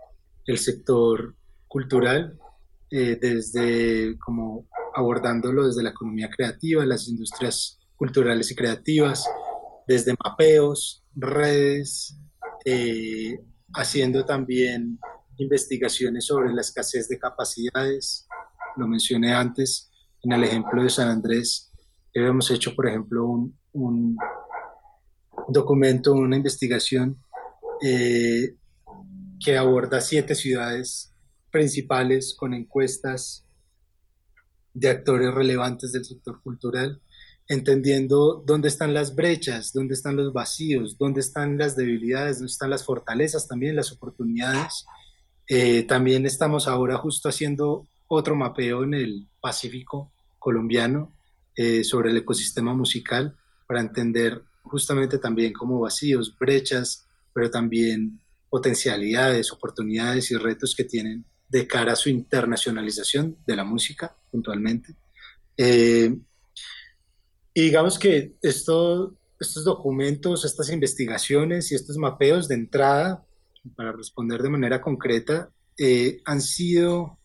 el 0.47 0.59
sector 0.59 1.35
cultural, 1.67 2.39
eh, 2.91 3.19
desde 3.21 4.17
como 4.19 4.69
abordándolo 4.95 5.67
desde 5.67 5.83
la 5.83 5.91
economía 5.91 6.31
creativa, 6.31 6.85
las 6.87 7.09
industrias 7.09 7.81
culturales 8.05 8.51
y 8.51 8.55
creativas, 8.55 9.27
desde 9.87 10.15
mapeos, 10.23 11.03
redes, 11.15 12.15
eh, 12.67 13.39
haciendo 13.73 14.27
también 14.27 14.99
investigaciones 15.39 16.27
sobre 16.27 16.53
la 16.53 16.61
escasez 16.61 17.09
de 17.09 17.19
capacidades. 17.19 18.29
Lo 18.77 18.87
mencioné 18.87 19.33
antes 19.33 19.91
en 20.23 20.33
el 20.33 20.45
ejemplo 20.45 20.83
de 20.83 20.91
San 20.91 21.09
Andrés. 21.09 21.73
Hemos 22.13 22.51
hecho, 22.51 22.75
por 22.75 22.89
ejemplo, 22.89 23.25
un, 23.25 23.59
un 23.73 24.17
documento, 25.49 26.13
una 26.13 26.37
investigación 26.37 27.19
eh, 27.83 28.55
que 29.43 29.57
aborda 29.57 30.03
siete 30.03 30.35
ciudades 30.35 31.11
principales 31.51 32.35
con 32.39 32.53
encuestas 32.53 33.47
de 34.75 34.91
actores 34.91 35.33
relevantes 35.33 35.93
del 35.93 36.05
sector 36.05 36.43
cultural, 36.43 37.01
entendiendo 37.49 38.43
dónde 38.47 38.69
están 38.69 38.95
las 38.95 39.15
brechas, 39.15 39.73
dónde 39.73 39.95
están 39.95 40.17
los 40.17 40.33
vacíos, 40.33 40.97
dónde 40.99 41.21
están 41.21 41.59
las 41.59 41.77
debilidades, 41.77 42.39
dónde 42.39 42.53
están 42.53 42.71
las 42.71 42.85
fortalezas, 42.85 43.49
también 43.49 43.77
las 43.77 43.93
oportunidades. 43.93 44.87
Eh, 45.49 45.83
también 45.83 46.25
estamos 46.25 46.69
ahora 46.69 46.97
justo 46.97 47.29
haciendo 47.29 47.87
otro 48.09 48.35
mapeo 48.35 48.85
en 48.85 48.95
el 48.95 49.29
Pacífico 49.41 50.13
colombiano 50.39 51.15
eh, 51.57 51.85
sobre 51.85 52.11
el 52.11 52.17
ecosistema 52.17 52.75
musical 52.75 53.37
para 53.67 53.81
entender 53.81 54.43
justamente 54.63 55.19
también 55.19 55.53
como 55.53 55.81
vacíos, 55.81 56.35
brechas, 56.39 57.07
pero 57.33 57.51
también 57.51 58.21
potencialidades, 58.49 59.53
oportunidades 59.53 60.31
y 60.31 60.37
retos 60.37 60.75
que 60.75 60.85
tienen 60.85 61.25
de 61.49 61.67
cara 61.67 61.93
a 61.93 61.97
su 61.97 62.09
internacionalización 62.09 63.37
de 63.47 63.57
la 63.57 63.65
música 63.65 64.17
puntualmente. 64.31 64.95
Eh, 65.57 66.17
y 67.55 67.63
digamos 67.63 67.99
que 67.99 68.35
esto, 68.43 69.15
estos 69.39 69.65
documentos, 69.65 70.45
estas 70.45 70.71
investigaciones 70.71 71.71
y 71.71 71.77
estos 71.77 71.97
mapeos 71.97 72.49
de 72.49 72.57
entrada, 72.57 73.25
para 73.77 73.93
responder 73.93 74.43
de 74.43 74.51
manera 74.51 74.81
concreta, 74.81 75.51
eh, 75.79 76.21
han 76.25 76.41
sido 76.41 77.19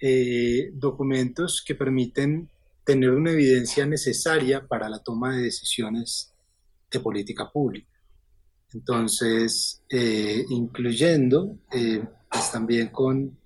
eh, 0.00 0.70
documentos 0.74 1.62
que 1.66 1.74
permiten 1.74 2.48
tener 2.84 3.10
una 3.10 3.32
evidencia 3.32 3.84
necesaria 3.86 4.66
para 4.66 4.88
la 4.88 5.00
toma 5.00 5.36
de 5.36 5.42
decisiones 5.42 6.32
de 6.90 7.00
política 7.00 7.50
pública. 7.50 7.88
Entonces, 8.72 9.82
eh, 9.90 10.44
incluyendo 10.48 11.58
eh, 11.72 12.02
pues 12.30 12.50
también 12.50 12.88
con, 12.88 13.38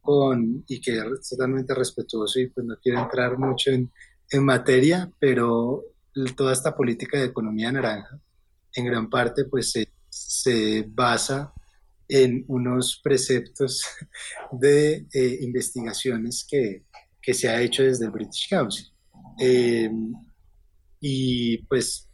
con, 0.00 0.64
y 0.66 0.80
que 0.80 0.98
es 0.98 1.28
totalmente 1.28 1.74
respetuoso 1.74 2.40
y 2.40 2.48
pues 2.48 2.66
no 2.66 2.76
quiero 2.82 3.00
entrar 3.00 3.38
mucho 3.38 3.70
en, 3.70 3.90
en 4.32 4.44
materia, 4.44 5.10
pero 5.18 5.84
toda 6.36 6.52
esta 6.52 6.74
política 6.74 7.18
de 7.18 7.26
economía 7.26 7.70
naranja 7.70 8.18
en 8.74 8.86
gran 8.86 9.08
parte 9.08 9.44
pues 9.44 9.70
se, 9.70 9.88
se 10.08 10.84
basa 10.88 11.52
en 12.08 12.44
unos 12.48 13.00
preceptos 13.02 13.84
de 14.52 15.06
eh, 15.12 15.38
investigaciones 15.42 16.46
que, 16.48 16.84
que, 17.20 17.34
se 17.34 17.48
ha 17.48 17.60
hecho 17.60 17.82
desde 17.82 18.06
el 18.06 18.10
British 18.10 18.48
Council. 18.48 18.86
y 21.00 21.58
pues 21.68 22.08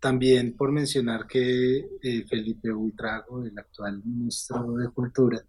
también 0.00 0.56
por 0.56 0.70
mencionar 0.70 1.26
que 1.26 1.78
eh, 2.02 2.24
Felipe 2.28 2.70
Buitrago, 2.70 3.44
el 3.44 3.58
actual 3.58 4.02
ministro 4.04 4.74
de 4.74 4.88
Cultura, 4.90 5.42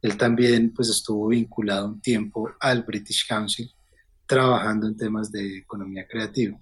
él 0.00 0.16
también 0.16 0.72
pues 0.72 0.88
estuvo 0.88 1.28
vinculado 1.28 1.88
un 1.88 2.00
tiempo 2.00 2.50
al 2.60 2.84
British 2.84 3.26
Council 3.26 3.70
trabajando 4.28 4.86
en 4.86 4.96
temas 4.96 5.32
de 5.32 5.58
economía 5.58 6.06
creativa. 6.06 6.56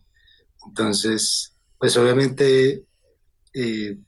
Entonces, 0.67 1.55
pues 1.79 1.97
obviamente 1.97 2.87
eh, 3.53 3.99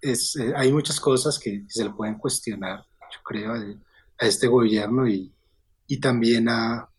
es, 0.00 0.36
eh, 0.36 0.52
hay 0.54 0.72
muchas 0.72 1.00
cosas 1.00 1.38
que, 1.38 1.64
se 1.68 1.84
le 1.84 1.90
pueden 1.90 2.18
cuestionar, 2.18 2.84
yo 3.00 3.20
creo, 3.24 3.54
a, 3.54 4.26
este 4.26 4.48
gobierno 4.48 5.08
y, 5.08 5.32
y 5.86 6.00
también 6.00 6.48
a, 6.48 6.90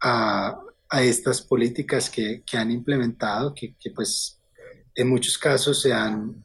a, 0.00 0.60
a, 0.88 1.02
estas 1.02 1.42
políticas 1.42 2.10
que, 2.10 2.42
que 2.44 2.56
han 2.56 2.72
implementado, 2.72 3.54
que, 3.54 3.76
que, 3.78 3.92
pues 3.92 4.40
en 4.96 5.08
muchos 5.08 5.38
casos 5.38 5.80
se 5.80 5.92
han 5.92 6.44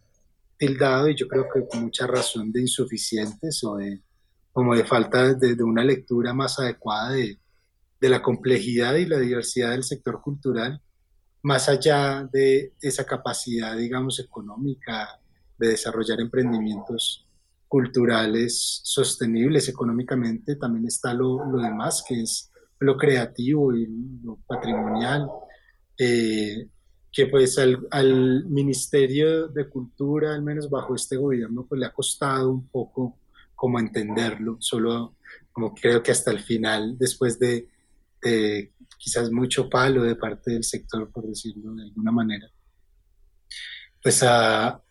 tildado 0.58 1.10
y 1.10 1.16
yo 1.16 1.28
creo 1.28 1.48
que 1.52 1.68
con 1.68 1.86
mucha 1.86 2.06
razón 2.06 2.52
de 2.52 2.62
insuficientes 2.62 3.63
o 3.63 3.78
de 3.78 4.04
como 4.52 4.76
de 4.76 4.86
falta 4.86 5.34
de, 5.34 5.56
de 5.56 5.63
una 5.63 5.84
lectura 5.84 6.32
más 6.32 6.60
adecuada 6.60 7.13
de, 7.13 7.39
de 8.04 8.10
la 8.10 8.22
complejidad 8.22 8.96
y 8.96 9.06
la 9.06 9.18
diversidad 9.18 9.72
del 9.72 9.86
sector 9.86 10.20
cultural, 10.20 10.82
más 11.42 11.70
allá 11.70 12.28
de 12.34 12.74
esa 12.82 13.06
capacidad, 13.06 13.78
digamos, 13.78 14.20
económica 14.20 15.22
de 15.58 15.70
desarrollar 15.70 16.20
emprendimientos 16.20 17.26
culturales 17.66 18.82
sostenibles 18.84 19.70
económicamente, 19.70 20.58
también 20.58 20.86
está 20.86 21.13
lo, 21.13 21.46
lo 21.46 21.62
demás, 21.62 22.04
que 22.06 22.24
es 22.24 22.52
lo 22.80 22.98
creativo 22.98 23.74
y 23.74 23.88
lo 24.22 24.38
patrimonial, 24.48 25.30
eh, 25.98 26.68
que 27.10 27.28
pues 27.28 27.58
al, 27.58 27.88
al, 27.89 28.44
Ministerio 28.50 29.48
de 29.48 29.70
Cultura, 29.70 30.34
al 30.34 30.44
menos 30.44 30.70
bajo 30.70 30.94
este 30.94 31.16
gobierno, 31.16 31.66
pues 31.70 31.80
le 31.80 31.86
ha 31.86 31.94
costado 31.94 32.52
un 32.52 32.68
poco 32.68 33.18
como 33.56 33.80
entenderlo, 33.80 34.58
solo 34.60 35.16
como 35.54 35.74
creo 35.74 36.04
que 36.04 36.12
hasta 36.12 36.32
el 36.32 36.39
final, 36.39 36.98
después 36.98 37.39
de, 37.39 37.70
quizás 38.97 39.31
mucho 39.31 39.69
palo 39.69 40.03
de 40.03 40.15
parte 40.15 40.51
del 40.51 40.63
sector, 40.63 41.12
por 41.12 41.27
decirlo 41.27 41.73
de 41.75 41.83
alguna 41.83 42.12
manera, 42.12 42.49
pues 44.01 44.23
ha, 44.23 44.81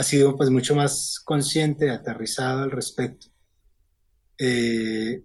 sido 0.00 0.36
pues 0.36 0.50
mucho 0.50 0.74
más 0.74 1.20
consciente, 1.24 1.90
aterrizado 1.90 2.62
al 2.62 2.70
respecto. 2.70 3.26
Eh, 4.38 5.22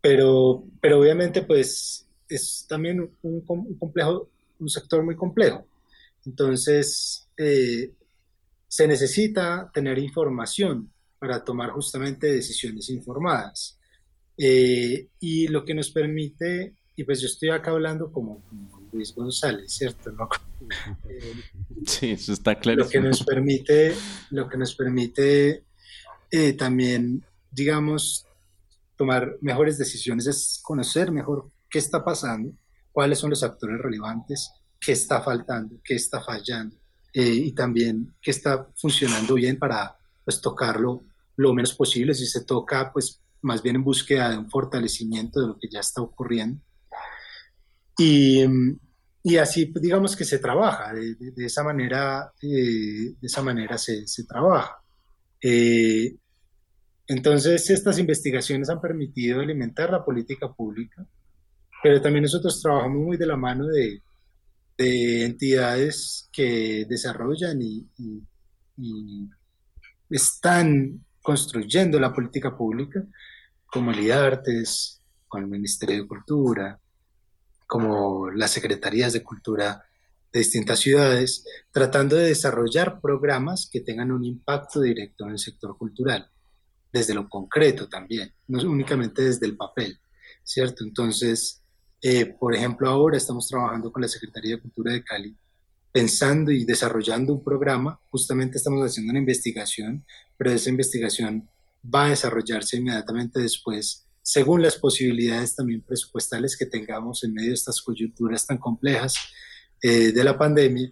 pero, 0.00 0.64
pero 0.80 1.00
obviamente 1.00 1.42
pues 1.42 2.08
es 2.28 2.66
también 2.68 3.00
un, 3.00 3.44
un, 3.46 3.78
complejo, 3.78 4.28
un 4.58 4.68
sector 4.68 5.02
muy 5.02 5.16
complejo. 5.16 5.66
Entonces, 6.26 7.28
eh, 7.36 7.92
se 8.68 8.88
necesita 8.88 9.70
tener 9.72 9.98
información 9.98 10.90
para 11.18 11.44
tomar 11.44 11.70
justamente 11.70 12.26
decisiones 12.26 12.90
informadas. 12.90 13.78
Eh, 14.36 15.08
y 15.20 15.48
lo 15.48 15.64
que 15.64 15.74
nos 15.74 15.90
permite, 15.90 16.74
y 16.96 17.04
pues 17.04 17.20
yo 17.20 17.26
estoy 17.26 17.50
acá 17.50 17.70
hablando 17.70 18.10
como, 18.10 18.42
Luis 18.92 19.14
González, 19.14 19.72
¿cierto? 19.72 20.12
¿No? 20.12 20.28
sí, 21.86 22.12
eso 22.12 22.32
está 22.32 22.54
claro. 22.58 22.84
Lo 22.84 22.88
que 22.88 23.00
nos 23.00 23.24
permite, 23.24 23.94
lo 24.30 24.48
que 24.48 24.56
nos 24.56 24.74
permite 24.74 25.64
eh, 26.30 26.52
también, 26.54 27.24
digamos, 27.50 28.26
tomar 28.96 29.36
mejores 29.40 29.78
decisiones 29.78 30.26
es 30.26 30.60
conocer 30.62 31.10
mejor 31.10 31.50
qué 31.68 31.78
está 31.78 32.04
pasando, 32.04 32.52
cuáles 32.92 33.18
son 33.18 33.30
los 33.30 33.42
actores 33.42 33.80
relevantes, 33.80 34.52
qué 34.80 34.92
está 34.92 35.20
faltando, 35.20 35.76
qué 35.84 35.94
está 35.94 36.20
fallando, 36.20 36.76
eh, 37.12 37.22
y 37.22 37.52
también 37.52 38.14
qué 38.22 38.30
está 38.30 38.68
funcionando 38.76 39.34
bien 39.34 39.58
para 39.58 39.96
pues, 40.24 40.40
tocarlo 40.40 41.04
lo 41.36 41.52
menos 41.52 41.74
posible, 41.74 42.14
si 42.14 42.26
se 42.26 42.44
toca, 42.44 42.92
pues 42.92 43.20
más 43.44 43.62
bien 43.62 43.76
en 43.76 43.84
búsqueda 43.84 44.30
de 44.30 44.38
un 44.38 44.50
fortalecimiento 44.50 45.40
de 45.40 45.48
lo 45.48 45.58
que 45.58 45.68
ya 45.68 45.80
está 45.80 46.00
ocurriendo. 46.00 46.60
Y, 47.98 48.42
y 49.22 49.36
así, 49.36 49.72
digamos 49.80 50.16
que 50.16 50.24
se 50.24 50.38
trabaja, 50.38 50.92
de, 50.94 51.44
esa 51.44 51.62
manera, 51.62 52.32
eh, 52.42 53.14
de 53.20 53.26
esa 53.26 53.42
manera 53.42 53.76
se, 53.76 54.06
se 54.06 54.24
trabaja. 54.24 54.78
Eh, 55.42 56.16
entonces, 57.06 57.68
estas 57.68 57.98
investigaciones 57.98 58.70
han 58.70 58.80
permitido 58.80 59.40
alimentar 59.40 59.90
la 59.90 60.04
política 60.04 60.50
pública, 60.50 61.06
pero 61.82 62.00
también 62.00 62.22
nosotros 62.22 62.62
trabajamos 62.62 63.02
muy 63.02 63.18
de 63.18 63.26
la 63.26 63.36
mano 63.36 63.66
de, 63.66 64.00
de 64.78 65.26
entidades 65.26 66.30
que 66.32 66.86
desarrollan 66.88 67.60
y, 67.60 67.86
y 68.78 69.28
están 70.08 71.04
construyendo 71.20 72.00
la 72.00 72.12
política 72.12 72.56
pública, 72.56 73.02
como 73.74 73.90
el 73.90 73.98
IDARTES, 73.98 75.00
con 75.26 75.42
el 75.42 75.48
Ministerio 75.48 75.96
de 75.96 76.06
Cultura, 76.06 76.80
como 77.66 78.30
las 78.30 78.52
secretarías 78.52 79.12
de 79.12 79.24
cultura 79.24 79.84
de 80.32 80.38
distintas 80.38 80.78
ciudades, 80.78 81.44
tratando 81.72 82.14
de 82.14 82.26
desarrollar 82.26 83.00
programas 83.00 83.68
que 83.68 83.80
tengan 83.80 84.12
un 84.12 84.24
impacto 84.24 84.80
directo 84.80 85.24
en 85.24 85.32
el 85.32 85.40
sector 85.40 85.76
cultural, 85.76 86.30
desde 86.92 87.14
lo 87.14 87.28
concreto 87.28 87.88
también, 87.88 88.32
no 88.46 88.62
únicamente 88.70 89.22
desde 89.22 89.46
el 89.46 89.56
papel, 89.56 89.98
¿cierto? 90.44 90.84
Entonces, 90.84 91.60
eh, 92.00 92.26
por 92.26 92.54
ejemplo, 92.54 92.88
ahora 92.88 93.16
estamos 93.16 93.48
trabajando 93.48 93.90
con 93.90 94.02
la 94.02 94.08
Secretaría 94.08 94.54
de 94.54 94.62
Cultura 94.62 94.92
de 94.92 95.02
Cali 95.02 95.36
pensando 95.90 96.52
y 96.52 96.64
desarrollando 96.64 97.32
un 97.32 97.42
programa, 97.42 97.98
justamente 98.10 98.56
estamos 98.58 98.84
haciendo 98.84 99.10
una 99.10 99.18
investigación, 99.18 100.04
pero 100.36 100.52
esa 100.52 100.70
investigación 100.70 101.48
va 101.92 102.06
a 102.06 102.10
desarrollarse 102.10 102.76
inmediatamente 102.76 103.40
después, 103.40 104.06
según 104.22 104.62
las 104.62 104.76
posibilidades 104.76 105.54
también 105.54 105.82
presupuestales 105.82 106.56
que 106.56 106.66
tengamos 106.66 107.24
en 107.24 107.34
medio 107.34 107.50
de 107.50 107.54
estas 107.54 107.80
coyunturas 107.82 108.46
tan 108.46 108.58
complejas 108.58 109.14
eh, 109.82 110.12
de 110.12 110.24
la 110.24 110.38
pandemia, 110.38 110.90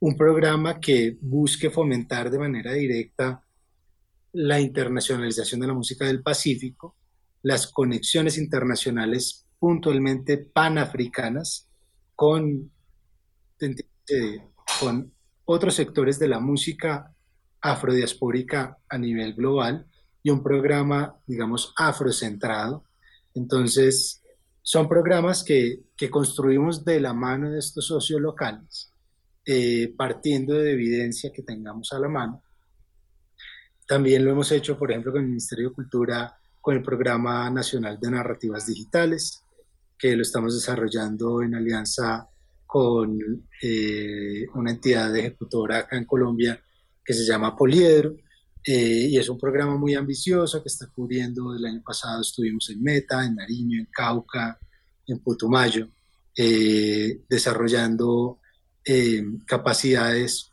un 0.00 0.16
programa 0.16 0.80
que 0.80 1.16
busque 1.20 1.70
fomentar 1.70 2.30
de 2.30 2.38
manera 2.38 2.72
directa 2.72 3.42
la 4.32 4.60
internacionalización 4.60 5.60
de 5.60 5.66
la 5.66 5.74
música 5.74 6.06
del 6.06 6.22
Pacífico, 6.22 6.96
las 7.42 7.66
conexiones 7.68 8.36
internacionales 8.36 9.46
puntualmente 9.58 10.36
panafricanas 10.36 11.68
con 12.14 12.70
con 14.80 15.12
otros 15.44 15.74
sectores 15.74 16.18
de 16.18 16.28
la 16.28 16.40
música 16.40 17.14
afrodiaspórica 17.60 18.78
a 18.88 18.98
nivel 18.98 19.34
global 19.34 19.86
y 20.24 20.30
un 20.30 20.42
programa, 20.42 21.16
digamos, 21.26 21.72
afrocentrado. 21.76 22.82
Entonces, 23.34 24.22
son 24.62 24.88
programas 24.88 25.44
que, 25.44 25.82
que 25.94 26.08
construimos 26.08 26.82
de 26.82 26.98
la 26.98 27.12
mano 27.12 27.50
de 27.50 27.58
estos 27.58 27.86
socios 27.86 28.20
locales, 28.20 28.90
eh, 29.44 29.92
partiendo 29.96 30.54
de 30.54 30.72
evidencia 30.72 31.30
que 31.30 31.42
tengamos 31.42 31.92
a 31.92 31.98
la 31.98 32.08
mano. 32.08 32.42
También 33.86 34.24
lo 34.24 34.30
hemos 34.30 34.50
hecho, 34.50 34.78
por 34.78 34.90
ejemplo, 34.90 35.12
con 35.12 35.20
el 35.20 35.28
Ministerio 35.28 35.68
de 35.68 35.74
Cultura, 35.74 36.34
con 36.58 36.74
el 36.74 36.82
Programa 36.82 37.50
Nacional 37.50 38.00
de 38.00 38.10
Narrativas 38.10 38.66
Digitales, 38.66 39.42
que 39.98 40.16
lo 40.16 40.22
estamos 40.22 40.54
desarrollando 40.54 41.42
en 41.42 41.54
alianza 41.54 42.26
con 42.66 43.46
eh, 43.60 44.46
una 44.54 44.70
entidad 44.70 45.14
ejecutora 45.14 45.80
acá 45.80 45.98
en 45.98 46.06
Colombia 46.06 46.58
que 47.04 47.12
se 47.12 47.26
llama 47.26 47.54
Poliedro, 47.54 48.16
eh, 48.64 49.08
y 49.10 49.18
es 49.18 49.28
un 49.28 49.38
programa 49.38 49.76
muy 49.76 49.94
ambicioso 49.94 50.62
que 50.62 50.68
está 50.68 50.86
cubriendo, 50.88 51.54
el 51.54 51.64
año 51.64 51.82
pasado 51.84 52.20
estuvimos 52.22 52.70
en 52.70 52.82
Meta, 52.82 53.24
en 53.24 53.36
Nariño, 53.36 53.78
en 53.78 53.88
Cauca, 53.90 54.58
en 55.06 55.18
Putumayo, 55.18 55.88
eh, 56.36 57.20
desarrollando 57.28 58.38
capacidades 59.46 60.50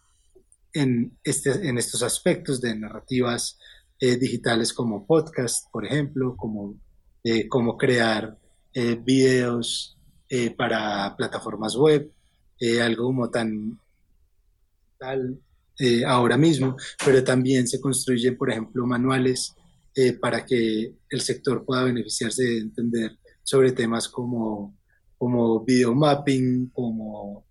en, 0.71 1.17
este, 1.21 1.67
en 1.67 1.77
estos 1.77 2.01
aspectos 2.01 2.61
de 2.61 2.73
narrativas 2.77 3.57
digitales 3.99 4.71
como 4.71 5.05
podcast, 5.05 5.69
por 5.69 5.85
ejemplo, 5.85 6.37
como 6.37 6.75
cómo 7.49 7.77
crear 7.77 8.37
videos 9.03 9.97
eh, 10.33 10.49
para 10.49 11.13
plataformas 11.17 11.75
web, 11.75 12.09
eh, 12.57 12.81
algo 12.81 13.07
como 13.07 13.29
tan 13.29 13.77
tal 14.97 15.37
eh, 15.79 16.03
ahora 16.05 16.37
mismo, 16.37 16.75
pero 17.03 17.23
también 17.23 17.67
se 17.67 17.79
construyen, 17.79 18.37
por 18.37 18.51
ejemplo, 18.51 18.85
manuales 18.85 19.55
para 20.21 20.45
que 20.45 20.95
el 21.09 21.19
sector 21.19 21.65
pueda 21.65 21.83
beneficiarse 21.83 22.43
de 22.43 22.59
entender 22.59 23.17
sobre 23.43 23.73
temas 23.73 24.07
como, 24.07 24.77
como 25.17 25.65
video 25.65 25.93
mapping, 25.93 26.69
como 26.69 27.45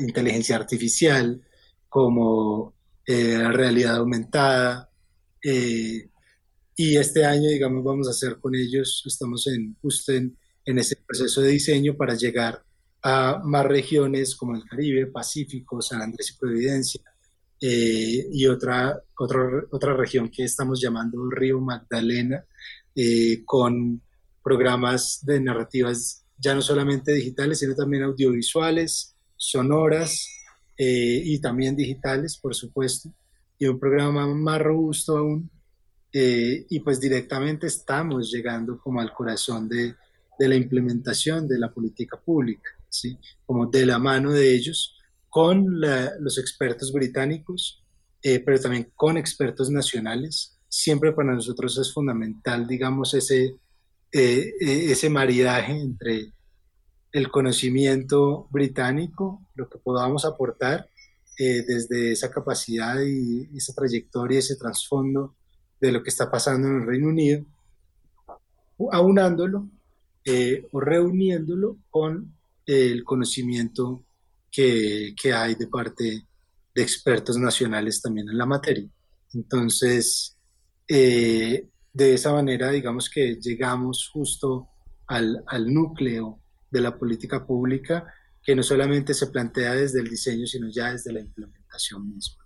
inteligencia 0.00 0.56
artificial, 0.56 1.40
como 1.88 2.74
realidad 3.06 3.96
aumentada. 3.98 4.90
y 5.40 6.96
este 6.96 7.24
año, 7.24 7.48
digamos, 7.48 7.84
vamos 7.84 8.08
a 8.08 8.10
hacer 8.10 8.40
con 8.40 8.56
ellos, 8.56 9.04
estamos 9.06 9.46
en, 9.46 9.76
justo 9.80 10.12
en, 10.12 10.36
en 10.66 10.78
ese 10.80 10.96
proceso 10.96 11.40
de 11.40 11.50
diseño 11.50 11.96
para 11.96 12.14
llegar 12.14 12.62
a 13.02 13.40
más 13.44 13.64
regiones 13.64 14.34
como 14.34 14.56
el 14.56 14.64
Caribe, 14.64 15.06
Pacífico, 15.06 15.80
San 15.80 16.02
Andrés 16.02 16.30
y 16.30 16.38
Providencia, 16.38 17.00
eh, 17.60 18.28
y 18.32 18.46
otra, 18.46 19.00
otra, 19.18 19.62
otra 19.70 19.94
región 19.94 20.28
que 20.28 20.44
estamos 20.44 20.80
llamando 20.80 21.30
Río 21.30 21.60
Magdalena, 21.60 22.44
eh, 22.94 23.42
con 23.44 24.00
programas 24.42 25.20
de 25.24 25.40
narrativas 25.40 26.24
ya 26.38 26.54
no 26.54 26.62
solamente 26.62 27.12
digitales, 27.12 27.58
sino 27.58 27.74
también 27.74 28.02
audiovisuales, 28.02 29.16
sonoras 29.36 30.28
eh, 30.76 31.22
y 31.24 31.40
también 31.40 31.74
digitales, 31.74 32.36
por 32.36 32.54
supuesto, 32.54 33.10
y 33.58 33.66
un 33.66 33.78
programa 33.78 34.26
más 34.26 34.60
robusto 34.60 35.16
aún. 35.16 35.50
y 36.12 36.80
pues 36.80 36.98
directamente 36.98 37.66
estamos 37.66 38.30
llegando 38.32 38.78
como 38.78 39.00
al 39.00 39.12
corazón 39.12 39.68
de, 39.68 39.94
de 40.38 40.48
la 40.48 40.54
implementación 40.54 41.46
de 41.46 41.58
la 41.58 41.70
política 41.70 42.18
pública, 42.18 42.70
¿sí? 42.88 43.18
como 43.44 43.66
de 43.66 43.84
la 43.84 43.98
mano 43.98 44.32
de 44.32 44.54
ellos 44.54 44.95
con 45.36 45.82
los 46.20 46.38
expertos 46.38 46.90
británicos, 46.94 47.84
eh, 48.22 48.40
pero 48.40 48.58
también 48.58 48.90
con 48.94 49.18
expertos 49.18 49.68
nacionales. 49.68 50.58
Siempre 50.66 51.12
para 51.12 51.34
nosotros 51.34 51.76
es 51.76 51.92
fundamental, 51.92 52.66
digamos, 52.66 53.12
ese, 53.12 53.54
eh, 54.12 54.54
eh, 54.58 54.86
ese 54.90 55.10
maridaje 55.10 55.78
entre 55.78 56.32
el 57.12 57.30
conocimiento 57.30 58.48
británico, 58.50 59.46
lo 59.56 59.68
que 59.68 59.76
podamos 59.76 60.24
aportar 60.24 60.88
desde 61.36 62.12
esa 62.12 62.30
capacidad 62.30 62.98
y 63.02 63.54
esa 63.54 63.74
trayectoria, 63.74 64.38
ese 64.38 64.56
trasfondo 64.56 65.34
de 65.78 65.92
lo 65.92 66.02
que 66.02 66.08
está 66.08 66.30
pasando 66.30 66.66
en 66.66 66.80
el 66.80 66.86
Reino 66.86 67.08
Unido, 67.08 67.44
aunándolo 68.90 69.68
o 70.72 70.80
reuniéndolo 70.80 71.76
con 71.90 72.34
el 72.64 73.04
conocimiento 73.04 74.05
que, 74.56 75.32
hay 75.34 75.54
de 75.54 75.66
parte 75.66 76.26
de 76.74 76.82
expertos 76.82 77.36
nacionales 77.36 78.00
también 78.00 78.28
en 78.28 78.38
la 78.38 78.46
materia. 78.46 78.88
Entonces, 79.34 80.36
eh, 80.88 81.68
de 81.92 82.14
esa 82.14 82.32
manera, 82.32 82.70
digamos 82.70 83.10
que 83.10 83.36
llegamos 83.36 84.08
justo 84.12 84.68
al, 85.08 85.42
al, 85.46 85.72
núcleo 85.72 86.40
de 86.70 86.80
la 86.80 86.96
política 86.96 87.46
pública, 87.46 88.06
que 88.42 88.56
no 88.56 88.62
solamente 88.62 89.12
se 89.12 89.26
plantea 89.26 89.74
desde 89.74 90.00
el 90.00 90.08
diseño, 90.08 90.46
sino 90.46 90.68
ya 90.70 90.92
desde 90.92 91.12
la 91.12 91.20
implementación 91.20 92.08
misma. 92.08 92.44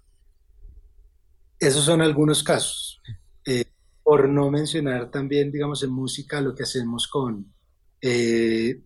Esos 1.59 1.85
son 1.85 2.01
algunos 2.01 2.43
casos. 2.43 3.01
Eh, 3.47 3.67
por 4.03 4.29
no 4.29 4.51
mencionar 4.51 5.11
también, 5.11 5.53
digamos, 5.53 5.83
en 5.85 5.91
música 5.91 6.41
lo 6.41 6.55
que 6.55 6.65
hacemos 6.65 7.07
con, 7.07 7.55
eh, 8.01 8.83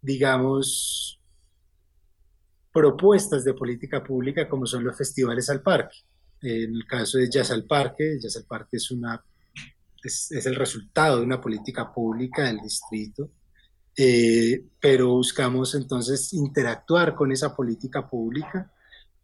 digamos, 0.00 1.18
propuestas 2.74 3.44
de 3.44 3.54
política 3.54 4.02
pública 4.02 4.48
como 4.48 4.66
son 4.66 4.82
los 4.82 4.98
festivales 4.98 5.48
al 5.48 5.62
parque. 5.62 5.96
En 6.42 6.74
el 6.74 6.84
caso 6.86 7.18
de 7.18 7.30
Jazz 7.30 7.52
al 7.52 7.64
Parque, 7.64 8.18
Jazz 8.20 8.36
al 8.36 8.44
Parque 8.44 8.78
es, 8.78 8.90
una, 8.90 9.24
es, 10.02 10.44
el 10.44 10.56
resultado 10.56 11.18
de 11.18 11.24
una 11.24 11.40
política 11.40 11.94
pública 11.94 12.42
del 12.42 12.58
distrito, 12.58 13.30
eh, 13.96 14.64
pero 14.80 15.10
buscamos 15.10 15.76
entonces 15.76 16.32
interactuar 16.32 17.14
con 17.14 17.30
esa 17.30 17.54
política 17.54 18.10
pública 18.10 18.72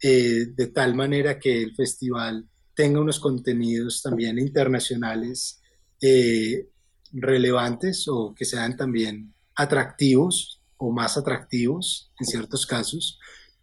eh, 0.00 0.46
de 0.54 0.66
tal 0.68 0.94
manera 0.94 1.40
que 1.40 1.60
el 1.60 1.74
festival 1.74 2.48
tenga 2.72 3.00
unos 3.00 3.18
contenidos 3.18 4.00
también 4.00 4.38
internacionales 4.38 5.60
eh, 6.00 6.68
relevantes 7.12 8.06
o 8.06 8.32
que 8.32 8.44
sean 8.44 8.76
también 8.76 9.34
atractivos 9.56 10.62
o 10.76 10.90
más 10.92 11.18
atractivos 11.18 12.10
en 12.18 12.26
ciertos 12.26 12.64
casos, 12.64 13.18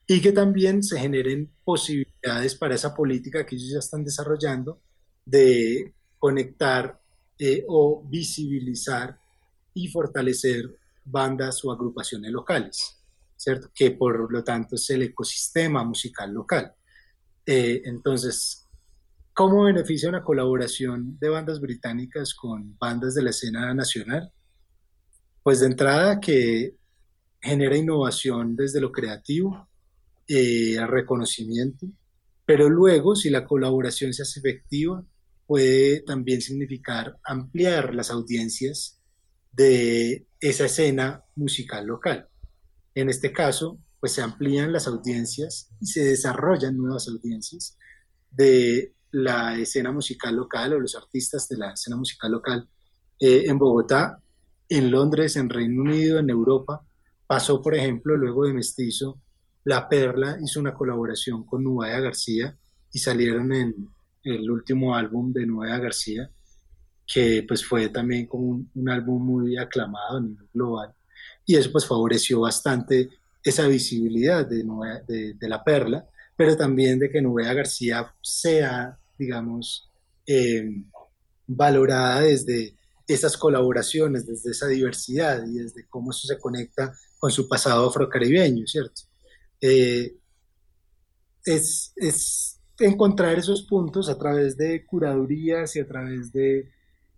y 0.08 0.22
que 0.22 0.32
también 0.32 0.82
se 0.82 0.98
generen 0.98 1.52
posibilidades 1.66 2.56
para 2.56 2.76
esa 2.76 2.96
política 2.96 3.46
que 3.46 3.56
ellos 3.56 3.72
ya 3.72 3.80
están 3.80 4.06
desarrollando 4.06 4.82
de 5.26 5.94
conectar 6.18 7.02
eh, 7.38 7.66
o 7.68 8.04
visibilizar 8.08 9.20
y 9.74 9.90
fortalecer 9.90 10.78
bandas 11.04 11.64
o 11.66 11.72
agrupaciones 11.72 12.32
locales, 12.32 13.04
¿cierto? 13.36 13.70
Que 13.76 13.92
por 13.92 14.32
lo 14.32 14.44
tanto 14.44 14.76
es 14.76 14.90
el 14.90 15.04
ecosistema 15.04 15.84
musical 15.84 16.34
local. 16.34 16.74
Eh, 17.46 17.82
entonces, 17.86 18.66
¿cómo 19.34 19.66
beneficia 19.66 20.10
una 20.10 20.24
colaboración 20.24 21.20
de 21.20 21.30
bandas 21.30 21.60
británicas 21.60 22.34
con 22.34 22.78
bandas 22.80 23.14
de 23.14 23.24
la 23.24 23.32
escena 23.32 23.74
nacional? 23.74 24.32
Pues 25.44 25.60
de 25.60 25.68
entrada 25.68 26.20
que 26.20 26.76
genera 27.42 27.78
innovación 27.78 28.56
desde 28.56 28.82
lo 28.82 28.92
creativo, 28.92 29.68
eh, 30.28 30.78
reconocimiento, 30.88 31.88
pero 32.46 32.70
luego, 32.70 33.16
si 33.16 33.30
la 33.30 33.46
colaboración 33.46 34.14
se 34.14 34.24
hace 34.24 34.40
efectiva, 34.40 35.04
puede 35.46 36.02
también 36.02 36.42
significar 36.42 37.18
ampliar 37.24 37.94
las 37.94 38.12
audiencias 38.12 39.02
de 39.52 40.28
esa 40.40 40.66
escena 40.66 41.24
musical 41.36 41.86
local. 41.88 42.28
En 42.96 43.10
este 43.10 43.32
caso, 43.32 43.80
pues 44.00 44.14
se 44.14 44.22
amplían 44.22 44.72
las 44.72 44.88
audiencias 44.88 45.70
y 45.82 45.88
se 45.88 46.04
desarrollan 46.04 46.78
nuevas 46.78 47.08
audiencias 47.08 47.78
de 48.32 48.94
la 49.12 49.58
escena 49.58 49.92
musical 49.92 50.36
local 50.36 50.74
o 50.74 50.80
los 50.80 50.96
artistas 50.96 51.48
de 51.48 51.58
la 51.58 51.72
escena 51.72 51.98
musical 51.98 52.32
local 52.32 52.70
eh, 53.20 53.46
en 53.48 53.58
Bogotá, 53.58 54.22
en 54.70 54.92
Londres, 54.92 55.36
en 55.36 55.50
Reino 55.50 55.82
Unido, 55.82 56.20
en 56.20 56.30
Europa. 56.30 56.86
Pasó, 57.26 57.62
por 57.62 57.76
ejemplo, 57.76 58.16
luego 58.16 58.46
de 58.46 58.54
Mestizo, 58.54 59.20
la 59.68 59.90
Perla 59.90 60.38
hizo 60.42 60.62
una 60.62 60.74
colaboración 60.74 61.46
con 61.46 61.62
Nubaya 61.62 62.00
García 62.00 62.58
y 62.94 63.00
salieron 63.00 63.52
en 63.52 63.90
el 64.24 64.50
último 64.50 64.96
álbum 64.96 65.34
de 65.34 65.46
Nubaya 65.46 65.78
García, 65.78 66.32
que 67.06 67.44
pues 67.46 67.66
fue 67.66 67.90
también 67.90 68.28
como 68.28 68.66
un, 68.74 68.90
álbum 68.90 69.22
muy 69.22 69.58
aclamado 69.58 70.20
a 70.20 70.22
nivel 70.22 70.48
global. 70.54 70.94
Y 71.46 71.58
eso 71.58 71.70
pues 71.74 71.86
favoreció 71.86 72.40
bastante 72.40 73.10
esa 73.44 73.68
visibilidad 73.68 74.48
de, 74.48 74.64
de, 75.38 75.50
La 75.50 75.62
Perla, 75.66 76.08
pero 76.38 76.56
también 76.56 76.98
de 76.98 77.10
que 77.10 77.22
Nubaya 77.22 77.54
García 77.54 78.16
sea, 78.22 78.98
digamos, 79.20 79.92
eh, 80.26 80.82
valorada 81.46 82.22
desde 82.22 82.74
esas 83.06 83.36
colaboraciones, 83.36 84.26
desde 84.26 84.52
esa 84.52 84.68
diversidad 84.68 85.46
y 85.46 85.56
desde 85.56 85.86
cómo 85.90 86.12
eso 86.12 86.26
se 86.26 86.40
conecta 86.40 86.98
con 87.20 87.32
su 87.32 87.50
pasado 87.50 87.90
afrocaribeño, 87.90 88.66
¿cierto? 88.66 89.02
Eh, 89.62 90.16
es, 91.46 91.94
es, 91.96 92.60
encontrar 92.80 93.38
esos 93.40 93.64
puntos 93.64 94.10
a 94.10 94.18
través 94.18 94.58
de 94.58 94.86
curadurías 94.86 95.76
y 95.76 95.80
a 95.80 95.88
través 95.88 96.32
de, 96.32 96.70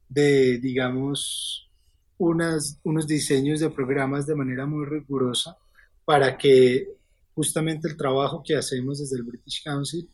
de 0.07 0.57
digamos, 0.59 1.69
unas, 2.17 2.79
unos 2.83 3.07
diseños 3.07 3.59
de 3.59 3.69
programas 3.69 4.25
de 4.25 4.35
manera 4.35 4.65
muy 4.65 4.85
rigurosa 4.85 5.57
para 6.05 6.37
que 6.37 6.87
justamente 7.35 7.87
el 7.87 7.97
trabajo 7.97 8.41
que 8.43 8.55
hacemos 8.55 8.99
desde 8.99 9.17
el 9.17 9.23
British 9.23 9.63
Council 9.63 10.09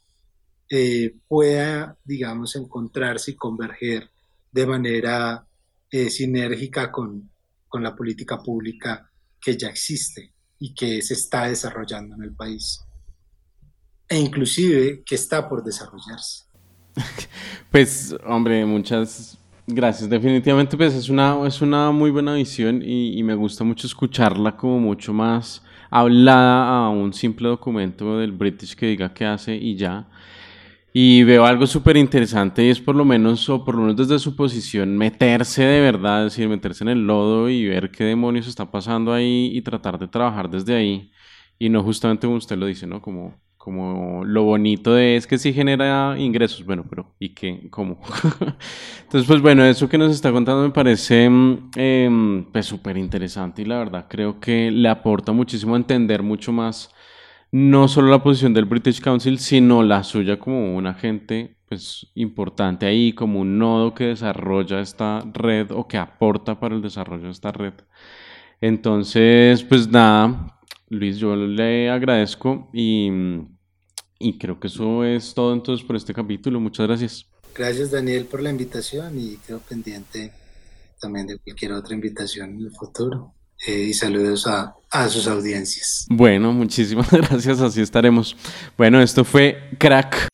eh, 0.70 1.16
pueda, 1.28 1.98
digamos, 2.04 2.56
encontrarse 2.56 3.32
y 3.32 3.36
converger 3.36 4.10
de 4.52 4.66
manera 4.66 5.46
eh, 5.92 6.10
sinérgica 6.10 6.92
con, 6.92 7.30
con 7.68 7.84
la 7.84 7.96
política 7.96 8.42
pública 8.42 9.12
que 9.40 9.56
ya 9.56 9.70
existe 9.70 10.35
y 10.60 10.74
que 10.74 11.02
se 11.02 11.14
está 11.14 11.46
desarrollando 11.48 12.16
en 12.16 12.24
el 12.24 12.36
país 12.36 12.86
e 14.08 14.20
inclusive 14.20 15.04
que 15.04 15.16
está 15.16 15.48
por 15.48 15.64
desarrollarse. 15.64 16.44
Pues, 17.72 18.16
hombre, 18.26 18.66
muchas 18.66 19.38
gracias. 19.68 20.10
Definitivamente, 20.10 20.78
pues 20.78 20.94
es 20.94 21.10
una, 21.10 21.46
es 21.46 21.62
una 21.62 21.92
muy 21.92 22.10
buena 22.10 22.34
visión 22.36 22.82
y, 22.82 23.20
y, 23.20 23.24
me 23.24 23.36
gusta 23.36 23.66
mucho 23.66 23.86
escucharla 23.86 24.56
como 24.56 24.80
mucho 24.80 25.12
más 25.12 25.62
hablada 25.90 26.86
a 26.86 26.90
un 26.90 27.12
simple 27.14 27.50
documento 27.50 28.20
del 28.20 28.32
British 28.32 28.76
que 28.76 28.86
diga 28.86 29.14
qué 29.14 29.26
hace 29.26 29.56
y 29.56 29.76
ya. 29.76 30.08
Y 30.98 31.26
veo 31.26 31.46
algo 31.46 31.68
súper 31.68 31.98
interesante 31.98 32.64
y 32.64 32.70
es 32.70 32.80
por 32.80 32.96
lo 32.96 33.04
menos, 33.04 33.50
o 33.50 33.66
por 33.66 33.76
lo 33.76 33.82
menos 33.82 33.98
desde 33.98 34.18
su 34.18 34.34
posición, 34.34 34.98
meterse 34.98 35.62
de 35.62 35.82
verdad, 35.82 36.26
es 36.26 36.32
decir, 36.32 36.48
meterse 36.48 36.86
en 36.86 36.90
el 36.90 37.06
lodo 37.06 37.50
y 37.50 37.68
ver 37.68 37.92
qué 37.92 38.06
demonios 38.06 38.48
está 38.48 38.72
pasando 38.72 39.12
ahí 39.12 39.52
y 39.54 39.62
tratar 39.62 40.00
de 40.00 40.08
trabajar 40.08 40.50
desde 40.50 40.74
ahí. 40.74 41.12
Y 41.60 41.68
no 41.68 41.84
justamente 41.84 42.28
como 42.28 42.38
usted 42.38 42.56
lo 42.56 42.66
dice, 42.68 42.88
¿no? 42.88 43.02
Como, 43.02 43.36
como 43.58 44.24
lo 44.24 44.44
bonito 44.44 44.94
de 44.94 45.18
es 45.18 45.28
que 45.28 45.38
sí 45.38 45.52
genera 45.52 46.16
ingresos, 46.18 46.66
bueno, 46.66 46.86
pero 46.90 47.14
¿y 47.20 47.34
qué? 47.34 47.68
¿Cómo? 47.72 48.00
Entonces, 49.04 49.28
pues 49.28 49.42
bueno, 49.42 49.66
eso 49.66 49.90
que 49.90 49.98
nos 49.98 50.14
está 50.14 50.32
contando 50.32 50.64
me 50.64 50.72
parece 50.72 51.30
eh, 51.76 52.46
pues 52.54 52.66
súper 52.68 52.96
interesante 52.96 53.64
y 53.64 53.66
la 53.66 53.80
verdad 53.80 54.06
creo 54.10 54.40
que 54.40 54.72
le 54.72 54.88
aporta 54.88 55.34
muchísimo 55.34 55.74
a 55.74 55.78
entender 55.78 56.24
mucho 56.24 56.54
más 56.54 56.95
no 57.56 57.88
solo 57.88 58.10
la 58.10 58.22
posición 58.22 58.54
del 58.54 58.66
British 58.66 59.00
Council, 59.00 59.40
sino 59.40 59.82
la 59.82 60.04
suya 60.04 60.38
como 60.38 60.76
un 60.76 60.88
agente 60.88 61.56
pues, 61.70 62.06
importante 62.14 62.86
ahí, 62.86 63.14
como 63.14 63.40
un 63.40 63.58
nodo 63.58 63.94
que 63.94 64.08
desarrolla 64.08 64.82
esta 64.82 65.22
red 65.34 65.72
o 65.72 65.88
que 65.88 65.98
aporta 65.98 66.60
para 66.60 66.76
el 66.76 66.82
desarrollo 66.82 67.24
de 67.24 67.32
esta 67.32 67.54
red. 67.54 67.72
Entonces, 68.60 69.64
pues 69.64 69.88
nada, 69.88 70.60
Luis, 70.90 71.18
yo 71.18 71.34
le 71.38 71.90
agradezco 71.90 72.70
y, 72.74 73.10
y 74.20 74.38
creo 74.38 74.60
que 74.60 74.68
eso 74.68 75.06
es 75.06 75.34
todo 75.34 75.54
entonces 75.54 75.86
por 75.88 75.96
este 75.96 76.14
capítulo. 76.14 76.60
Muchas 76.60 76.88
gracias. 76.88 77.26
Gracias 77.56 77.90
Daniel 77.90 78.26
por 78.26 78.42
la 78.44 78.50
invitación 78.50 79.18
y 79.18 79.38
quedo 79.38 79.60
pendiente 79.60 80.34
también 81.00 81.26
de 81.26 81.38
cualquier 81.38 81.72
otra 81.72 81.96
invitación 81.96 82.50
en 82.50 82.66
el 82.66 82.72
futuro 82.72 83.34
y 83.68 83.94
saludos 83.94 84.48
a, 84.48 84.76
a 84.92 85.10
sus 85.10 85.28
audiencias. 85.28 86.06
Bueno, 86.10 86.52
muchísimas 86.54 87.10
gracias, 87.12 87.60
así 87.62 87.82
estaremos. 87.82 88.36
Bueno, 88.78 89.02
esto 89.02 89.24
fue 89.24 89.70
Crack. 89.78 90.28